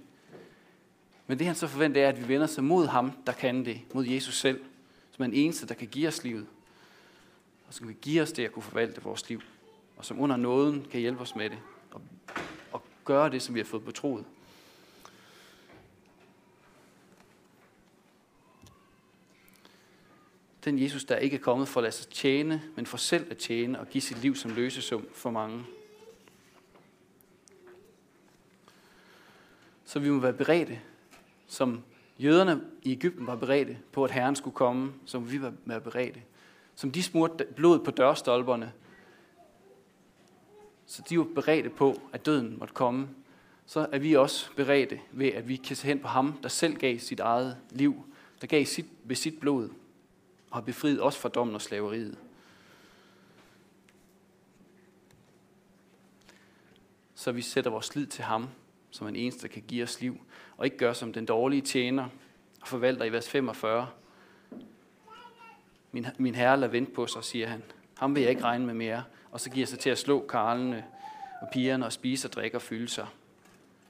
Men 1.28 1.40
det 1.40 1.48
han 1.48 1.56
så 1.56 1.68
forventer 1.68 2.06
er, 2.06 2.10
at 2.10 2.22
vi 2.22 2.28
vender 2.28 2.48
sig 2.48 2.64
mod 2.64 2.88
ham, 2.88 3.12
der 3.26 3.32
kan 3.32 3.66
det. 3.66 3.82
Mod 3.94 4.06
Jesus 4.06 4.40
selv. 4.40 4.64
Som 5.12 5.24
er 5.24 5.28
den 5.28 5.36
eneste, 5.36 5.68
der 5.68 5.74
kan 5.74 5.88
give 5.88 6.08
os 6.08 6.24
livet. 6.24 6.48
Og 7.68 7.74
som 7.74 7.88
kan 7.88 7.96
vi 7.96 8.00
give 8.02 8.22
os 8.22 8.32
det 8.32 8.46
at 8.46 8.52
kunne 8.52 8.64
forvalte 8.64 9.02
vores 9.02 9.30
liv. 9.30 9.42
Og 9.98 10.06
som 10.06 10.20
under 10.20 10.38
nåden 10.38 10.88
kan 10.92 11.00
hjælpe 11.00 11.22
os 11.22 11.36
med 11.36 11.50
det. 11.50 11.60
Og, 11.92 12.02
og 12.72 12.84
gøre 13.06 13.30
det, 13.30 13.42
som 13.42 13.56
vi 13.56 13.60
har 13.60 13.66
fået 13.66 13.86
betroet. 13.86 14.26
Den 20.66 20.82
Jesus, 20.82 21.06
der 21.06 21.18
ikke 21.18 21.38
er 21.38 21.42
kommet 21.42 21.68
for 21.68 21.80
at 21.80 21.84
lade 21.84 21.96
sig 21.96 22.10
tjene, 22.12 22.62
men 22.76 22.86
for 22.86 22.98
selv 22.98 23.32
at 23.32 23.38
tjene 23.38 23.80
og 23.80 23.90
give 23.90 24.02
sit 24.02 24.22
liv 24.22 24.36
som 24.36 24.52
løsesum 24.52 25.08
for 25.14 25.32
mange. 25.32 25.64
Så 29.86 30.00
vi 30.00 30.10
må 30.10 30.20
være 30.20 30.34
beredte, 30.34 30.80
som 31.48 31.84
jøderne 32.20 32.62
i 32.84 32.92
Ægypten 32.92 33.28
var 33.28 33.36
beredte 33.36 33.78
på, 33.92 34.04
at 34.04 34.12
Herren 34.12 34.36
skulle 34.36 34.56
komme, 34.56 34.94
som 35.06 35.32
vi 35.32 35.42
var 35.42 35.54
med 35.66 35.82
beredte. 35.82 36.22
Som 36.76 36.92
de 36.92 37.04
smurte 37.04 37.46
blod 37.56 37.80
på 37.80 37.92
dørstolperne, 37.92 38.72
så 40.86 41.04
de 41.10 41.18
var 41.18 41.28
beredte 41.36 41.70
på, 41.70 42.02
at 42.14 42.26
døden 42.26 42.60
måtte 42.60 42.74
komme. 42.74 43.08
Så 43.66 43.88
er 43.92 44.00
vi 44.00 44.16
også 44.16 44.50
beredte 44.56 45.00
ved, 45.12 45.28
at 45.28 45.48
vi 45.48 45.56
kan 45.56 45.76
se 45.76 45.88
hen 45.88 46.00
på 46.00 46.08
ham, 46.08 46.40
der 46.44 46.50
selv 46.50 46.76
gav 46.76 47.00
sit 47.00 47.20
eget 47.20 47.58
liv, 47.72 48.06
der 48.42 48.48
gav 48.48 48.66
sit, 48.66 48.86
ved 49.04 49.16
sit 49.16 49.40
blod, 49.40 49.70
og 50.50 50.58
har 50.58 50.62
befriet 50.62 51.04
os 51.04 51.18
fra 51.18 51.30
dommen 51.30 51.56
og 51.56 51.62
slaveriet. 51.62 52.18
Så 57.16 57.32
vi 57.32 57.42
sætter 57.42 57.72
vores 57.72 57.96
lid 57.96 58.08
til 58.08 58.24
ham, 58.24 58.50
som 58.92 59.08
en 59.08 59.16
eneste, 59.16 59.48
kan 59.48 59.64
give 59.68 59.84
os 59.84 60.02
liv, 60.02 60.22
og 60.58 60.66
ikke 60.66 60.78
gør 60.78 60.94
som 60.94 61.14
den 61.14 61.26
dårlige 61.26 61.62
tjener, 61.62 62.10
og 62.62 62.68
forvalter 62.68 63.06
i 63.06 63.12
vers 63.12 63.30
45. 63.30 63.88
Min, 65.92 66.06
min 66.18 66.36
herre 66.36 66.58
lader 66.58 66.72
vente 66.72 66.92
på 66.92 67.08
sig, 67.08 67.24
siger 67.24 67.48
han. 67.48 67.64
Ham 67.98 68.16
vil 68.16 68.22
jeg 68.22 68.30
ikke 68.30 68.44
regne 68.44 68.66
med 68.66 68.74
mere. 68.74 69.04
Og 69.32 69.40
så 69.40 69.50
giver 69.50 69.68
sig 69.68 69.80
til 69.80 69.90
at 69.90 69.98
slå 69.98 70.26
karlene 70.28 70.86
og 71.42 71.48
pigerne 71.54 71.86
og 71.86 71.94
spise 71.94 72.28
og 72.28 72.34
drikke 72.34 72.58
og 72.58 72.62
fylde 72.62 72.88
sig. 72.88 73.08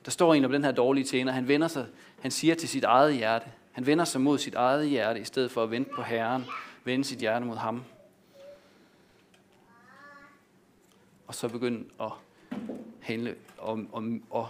Der 0.06 0.12
står 0.12 0.34
en 0.34 0.45
om 0.45 0.52
den 0.52 0.63
her 0.63 0.72
dårlige 0.72 1.06
tjener. 1.06 1.32
Han 1.32 1.48
vender 1.48 1.67
sig, 1.67 1.86
han 2.22 2.32
siger 2.32 2.56
til 2.56 2.69
sit 2.69 2.84
eget 2.84 3.15
hjerte. 3.15 3.52
Han 3.71 3.86
vender 3.86 4.05
sig 4.05 4.21
mod 4.21 4.38
sit 4.38 4.55
eget 4.55 4.89
hjerte, 4.89 5.19
i 5.19 5.23
stedet 5.23 5.51
for 5.51 5.63
at 5.63 5.71
vente 5.71 5.91
på 5.95 6.01
Herren. 6.01 6.45
Vende 6.84 7.05
sit 7.05 7.19
hjerte 7.19 7.45
mod 7.45 7.58
ham. 7.58 7.84
Og 11.27 11.36
så 11.36 11.47
begynde 11.47 11.86
at 12.01 12.12
handle 12.99 13.36
om, 13.58 13.89
om, 13.93 14.23
og 14.29 14.49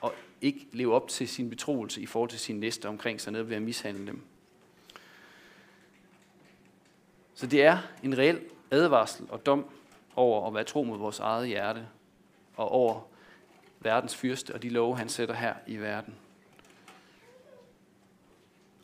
og 0.00 0.14
ikke 0.40 0.66
leve 0.72 0.94
op 0.94 1.08
til 1.08 1.28
sin 1.28 1.50
betroelse 1.50 2.00
i 2.00 2.06
forhold 2.06 2.30
til 2.30 2.40
sin 2.40 2.60
næste 2.60 2.88
omkring 2.88 3.20
sig, 3.20 3.32
ned 3.32 3.42
ved 3.42 3.56
at 3.56 3.62
mishandle 3.62 4.06
dem. 4.06 4.22
Så 7.34 7.46
det 7.46 7.62
er 7.62 7.78
en 8.02 8.18
reel 8.18 8.40
advarsel 8.70 9.26
og 9.30 9.46
dom 9.46 9.66
over 10.16 10.46
at 10.46 10.54
være 10.54 10.64
tro 10.64 10.82
mod 10.82 10.98
vores 10.98 11.18
eget 11.18 11.48
hjerte, 11.48 11.88
og 12.56 12.68
over 12.68 13.00
verdens 13.80 14.16
fyrste 14.16 14.54
og 14.54 14.62
de 14.62 14.68
love, 14.68 14.96
han 14.96 15.08
sætter 15.08 15.34
her 15.34 15.54
i 15.66 15.76
verden 15.76 16.14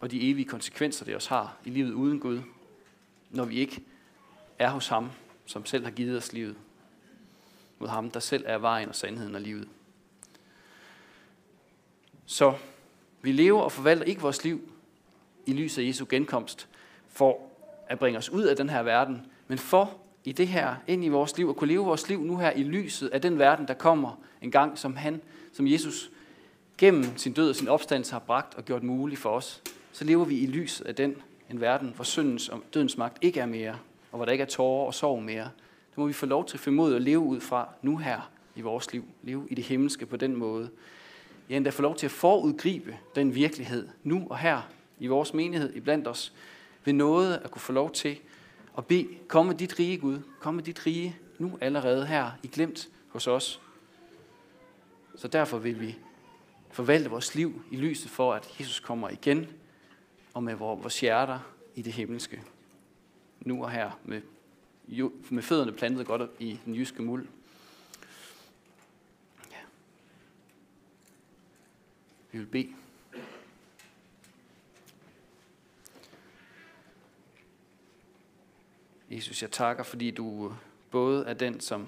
og 0.02 0.10
de 0.10 0.30
evige 0.30 0.44
konsekvenser, 0.44 1.04
det 1.04 1.14
også 1.14 1.28
har 1.28 1.56
i 1.64 1.70
livet 1.70 1.92
uden 1.92 2.20
Gud, 2.20 2.40
når 3.30 3.44
vi 3.44 3.56
ikke 3.56 3.82
er 4.58 4.70
hos 4.70 4.88
ham, 4.88 5.10
som 5.46 5.66
selv 5.66 5.84
har 5.84 5.90
givet 5.90 6.16
os 6.16 6.32
livet. 6.32 6.56
Mod 7.78 7.88
ham, 7.88 8.10
der 8.10 8.20
selv 8.20 8.44
er 8.46 8.58
vejen 8.58 8.88
og 8.88 8.94
sandheden 8.94 9.34
og 9.34 9.40
livet. 9.40 9.68
Så 12.26 12.54
vi 13.22 13.32
lever 13.32 13.60
og 13.60 13.72
forvalter 13.72 14.04
ikke 14.04 14.20
vores 14.20 14.44
liv 14.44 14.72
i 15.46 15.52
lyset 15.52 15.82
af 15.82 15.86
Jesu 15.86 16.06
genkomst 16.08 16.68
for 17.08 17.50
at 17.86 17.98
bringe 17.98 18.18
os 18.18 18.30
ud 18.30 18.42
af 18.42 18.56
den 18.56 18.70
her 18.70 18.82
verden, 18.82 19.26
men 19.48 19.58
for 19.58 19.98
i 20.24 20.32
det 20.32 20.48
her 20.48 20.76
ind 20.86 21.04
i 21.04 21.08
vores 21.08 21.36
liv, 21.38 21.48
at 21.48 21.56
kunne 21.56 21.68
leve 21.68 21.84
vores 21.84 22.08
liv 22.08 22.22
nu 22.22 22.36
her 22.36 22.50
i 22.50 22.62
lyset 22.62 23.08
af 23.08 23.20
den 23.20 23.38
verden, 23.38 23.68
der 23.68 23.74
kommer 23.74 24.20
en 24.40 24.50
gang, 24.50 24.78
som 24.78 24.96
han, 24.96 25.20
som 25.52 25.66
Jesus 25.66 26.10
gennem 26.78 27.16
sin 27.16 27.32
død 27.32 27.48
og 27.48 27.56
sin 27.56 27.68
opstandelse 27.68 28.12
har 28.12 28.18
bragt 28.18 28.54
og 28.54 28.64
gjort 28.64 28.82
mulig 28.82 29.18
for 29.18 29.30
os, 29.30 29.62
så 29.92 30.04
lever 30.04 30.24
vi 30.24 30.38
i 30.38 30.46
lyset 30.46 30.86
af 30.86 30.94
den, 30.94 31.16
en 31.50 31.60
verden, 31.60 31.92
hvor 31.94 32.04
syndens 32.04 32.48
og 32.48 32.62
dødens 32.74 32.96
magt 32.96 33.18
ikke 33.20 33.40
er 33.40 33.46
mere, 33.46 33.78
og 34.12 34.16
hvor 34.16 34.24
der 34.24 34.32
ikke 34.32 34.42
er 34.42 34.48
tårer 34.48 34.86
og 34.86 34.94
sorg 34.94 35.22
mere. 35.22 35.50
Det 35.90 35.98
må 35.98 36.06
vi 36.06 36.12
få 36.12 36.26
lov 36.26 36.46
til 36.46 36.56
at 36.56 36.60
formode 36.60 36.96
at 36.96 37.02
leve 37.02 37.18
ud 37.18 37.40
fra 37.40 37.68
nu 37.82 37.96
her 37.96 38.30
i 38.56 38.60
vores 38.60 38.92
liv. 38.92 39.04
Leve 39.22 39.46
i 39.50 39.54
det 39.54 39.64
himmelske 39.64 40.06
på 40.06 40.16
den 40.16 40.36
måde. 40.36 40.70
Ja, 41.48 41.56
endda 41.56 41.70
få 41.70 41.82
lov 41.82 41.96
til 41.96 42.06
at 42.06 42.10
forudgribe 42.10 42.96
den 43.14 43.34
virkelighed 43.34 43.88
nu 44.02 44.26
og 44.30 44.38
her 44.38 44.68
i 44.98 45.06
vores 45.06 45.34
menighed, 45.34 45.74
i 45.74 45.80
blandt 45.80 46.08
os, 46.08 46.32
ved 46.84 46.92
noget 46.92 47.40
at 47.44 47.50
kunne 47.50 47.60
få 47.60 47.72
lov 47.72 47.92
til 47.92 48.18
at 48.78 48.86
bede, 48.86 49.08
kom 49.28 49.46
med 49.46 49.54
dit 49.54 49.78
rige 49.78 49.98
Gud, 49.98 50.18
kom 50.40 50.54
med 50.54 50.62
dit 50.62 50.86
rige 50.86 51.16
nu 51.38 51.58
allerede 51.60 52.06
her, 52.06 52.30
i 52.42 52.46
glemt 52.46 52.88
hos 53.08 53.26
os. 53.26 53.60
Så 55.16 55.28
derfor 55.28 55.58
vil 55.58 55.80
vi 55.80 55.96
forvalte 56.70 57.10
vores 57.10 57.34
liv 57.34 57.62
i 57.70 57.76
lyset 57.76 58.10
for, 58.10 58.34
at 58.34 58.48
Jesus 58.60 58.80
kommer 58.80 59.08
igen, 59.08 59.46
og 60.34 60.42
med 60.42 60.54
vores 60.54 61.00
hjerter 61.00 61.38
i 61.74 61.82
det 61.82 61.92
himmelske. 61.92 62.42
Nu 63.40 63.64
og 63.64 63.70
her, 63.70 63.90
med, 64.04 64.22
med 65.30 65.42
fødderne 65.42 65.72
plantet 65.72 66.06
godt 66.06 66.30
i 66.38 66.60
den 66.64 66.74
jyske 66.74 67.02
muld. 67.02 67.28
Ja. 69.50 69.56
Vi 72.32 72.38
vil 72.38 72.46
bede. 72.46 72.74
Jesus, 79.10 79.42
jeg 79.42 79.50
takker, 79.50 79.82
fordi 79.82 80.10
du 80.10 80.54
både 80.90 81.26
er 81.26 81.34
den, 81.34 81.60
som 81.60 81.86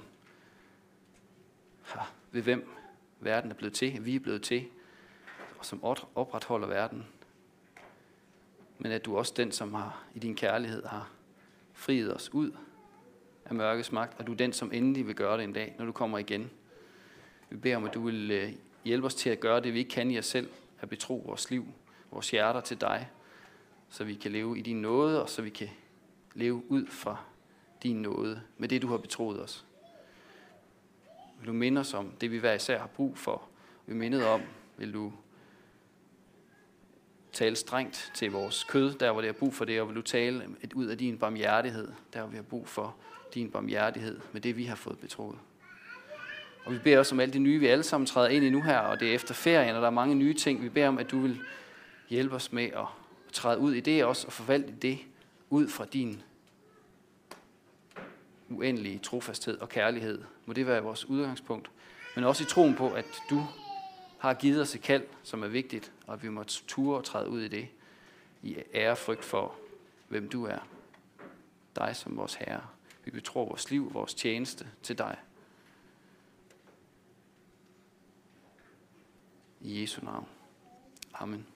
ved 2.30 2.42
hvem 2.42 2.70
verden 3.20 3.50
er 3.50 3.54
blevet 3.54 3.74
til, 3.74 4.04
vi 4.04 4.16
er 4.16 4.20
blevet 4.20 4.42
til, 4.42 4.68
og 5.58 5.64
som 5.64 5.84
opretholder 6.14 6.66
verden. 6.66 7.06
Men 8.78 8.92
at 8.92 9.04
du 9.04 9.16
også 9.16 9.32
den, 9.36 9.52
som 9.52 9.74
har 9.74 10.04
i 10.14 10.18
din 10.18 10.34
kærlighed 10.34 10.84
har 10.84 11.10
friet 11.72 12.14
os 12.14 12.34
ud 12.34 12.52
af 13.44 13.54
mørkets 13.54 13.92
magt, 13.92 14.20
og 14.20 14.26
du 14.26 14.32
er 14.32 14.36
den, 14.36 14.52
som 14.52 14.72
endelig 14.72 15.06
vil 15.06 15.14
gøre 15.14 15.36
det 15.36 15.44
en 15.44 15.52
dag, 15.52 15.74
når 15.78 15.84
du 15.84 15.92
kommer 15.92 16.18
igen. 16.18 16.50
Vi 17.50 17.56
beder 17.56 17.76
om, 17.76 17.84
at 17.84 17.94
du 17.94 18.02
vil 18.02 18.30
øh, 18.30 18.52
hjælpe 18.84 19.06
os 19.06 19.14
til 19.14 19.30
at 19.30 19.40
gøre 19.40 19.60
det, 19.60 19.74
vi 19.74 19.78
ikke 19.78 19.90
kan 19.90 20.10
i 20.10 20.18
os 20.18 20.26
selv, 20.26 20.50
at 20.80 20.88
betro 20.88 21.22
vores 21.26 21.50
liv, 21.50 21.66
vores 22.10 22.30
hjerter 22.30 22.60
til 22.60 22.80
dig, 22.80 23.10
så 23.88 24.04
vi 24.04 24.14
kan 24.14 24.32
leve 24.32 24.58
i 24.58 24.62
din 24.62 24.82
nåde, 24.82 25.22
og 25.22 25.28
så 25.28 25.42
vi 25.42 25.50
kan 25.50 25.68
leve 26.34 26.70
ud 26.70 26.86
fra 26.86 27.16
din 27.82 27.96
nåde 28.02 28.42
med 28.58 28.68
det, 28.68 28.82
du 28.82 28.88
har 28.88 28.96
betroet 28.96 29.42
os. 29.42 29.64
Vil 31.38 31.46
du 31.48 31.52
minde 31.52 31.80
os 31.80 31.94
om 31.94 32.10
det, 32.20 32.30
vi 32.30 32.38
hver 32.38 32.52
især 32.52 32.78
har 32.78 32.86
brug 32.86 33.18
for? 33.18 33.42
Vi 33.86 33.94
mindet 33.94 34.26
om, 34.26 34.40
vil 34.76 34.94
du 34.94 35.12
tale 37.34 37.56
strengt 37.56 38.12
til 38.14 38.32
vores 38.32 38.64
kød, 38.64 38.94
der 38.94 39.12
hvor 39.12 39.20
det 39.20 39.28
har 39.28 39.32
brug 39.32 39.54
for 39.54 39.64
det, 39.64 39.80
og 39.80 39.88
vil 39.88 39.96
du 39.96 40.02
tale 40.02 40.44
et 40.62 40.72
ud 40.72 40.86
af 40.86 40.98
din 40.98 41.18
barmhjertighed, 41.18 41.88
der 42.12 42.20
hvor 42.20 42.28
vi 42.28 42.36
har 42.36 42.42
brug 42.42 42.68
for 42.68 42.96
din 43.34 43.50
barmhjertighed 43.50 44.20
med 44.32 44.40
det, 44.40 44.56
vi 44.56 44.64
har 44.64 44.76
fået 44.76 44.98
betroet. 44.98 45.38
Og 46.64 46.72
vi 46.72 46.78
beder 46.78 46.98
også 46.98 47.14
om 47.14 47.20
alt 47.20 47.32
det 47.32 47.40
nye, 47.40 47.58
vi 47.58 47.66
alle 47.66 47.84
sammen 47.84 48.06
træder 48.06 48.28
ind 48.28 48.44
i 48.44 48.50
nu 48.50 48.62
her, 48.62 48.78
og 48.78 49.00
det 49.00 49.10
er 49.10 49.14
efter 49.14 49.34
ferien, 49.34 49.76
og 49.76 49.82
der 49.82 49.86
er 49.86 49.92
mange 49.92 50.14
nye 50.14 50.34
ting. 50.34 50.62
Vi 50.62 50.68
beder 50.68 50.88
om, 50.88 50.98
at 50.98 51.10
du 51.10 51.20
vil 51.20 51.40
hjælpe 52.08 52.34
os 52.34 52.52
med 52.52 52.64
at 52.64 52.86
træde 53.32 53.58
ud 53.58 53.74
i 53.74 53.80
det 53.80 54.04
også, 54.04 54.26
og 54.26 54.32
forvalte 54.32 54.72
det 54.82 54.98
ud 55.50 55.68
fra 55.68 55.84
din 55.84 56.22
uendelige 58.48 58.98
trofasthed 58.98 59.58
og 59.58 59.68
kærlighed. 59.68 60.22
Må 60.46 60.52
det 60.52 60.66
være 60.66 60.82
vores 60.82 61.04
udgangspunkt. 61.04 61.70
Men 62.14 62.24
også 62.24 62.44
i 62.44 62.46
troen 62.46 62.74
på, 62.74 62.90
at 62.90 63.06
du 63.30 63.46
har 64.24 64.34
givet 64.34 64.60
os 64.60 64.74
et 64.74 64.82
kald, 64.82 65.06
som 65.22 65.42
er 65.42 65.48
vigtigt, 65.48 65.92
og 66.06 66.14
at 66.14 66.22
vi 66.22 66.28
må 66.28 66.44
ture 66.44 66.98
og 66.98 67.04
træde 67.04 67.28
ud 67.28 67.40
i 67.40 67.48
det 67.48 67.68
i 68.42 68.56
ærefrygt 68.74 69.24
for, 69.24 69.54
hvem 70.08 70.28
du 70.28 70.44
er. 70.44 70.58
Dig 71.76 71.96
som 71.96 72.16
vores 72.16 72.34
Herre. 72.34 72.66
Vi 73.04 73.10
betror 73.10 73.44
vores 73.44 73.70
liv, 73.70 73.94
vores 73.94 74.14
tjeneste 74.14 74.68
til 74.82 74.98
dig. 74.98 75.16
I 79.60 79.80
Jesu 79.80 80.04
navn. 80.04 80.28
Amen. 81.14 81.53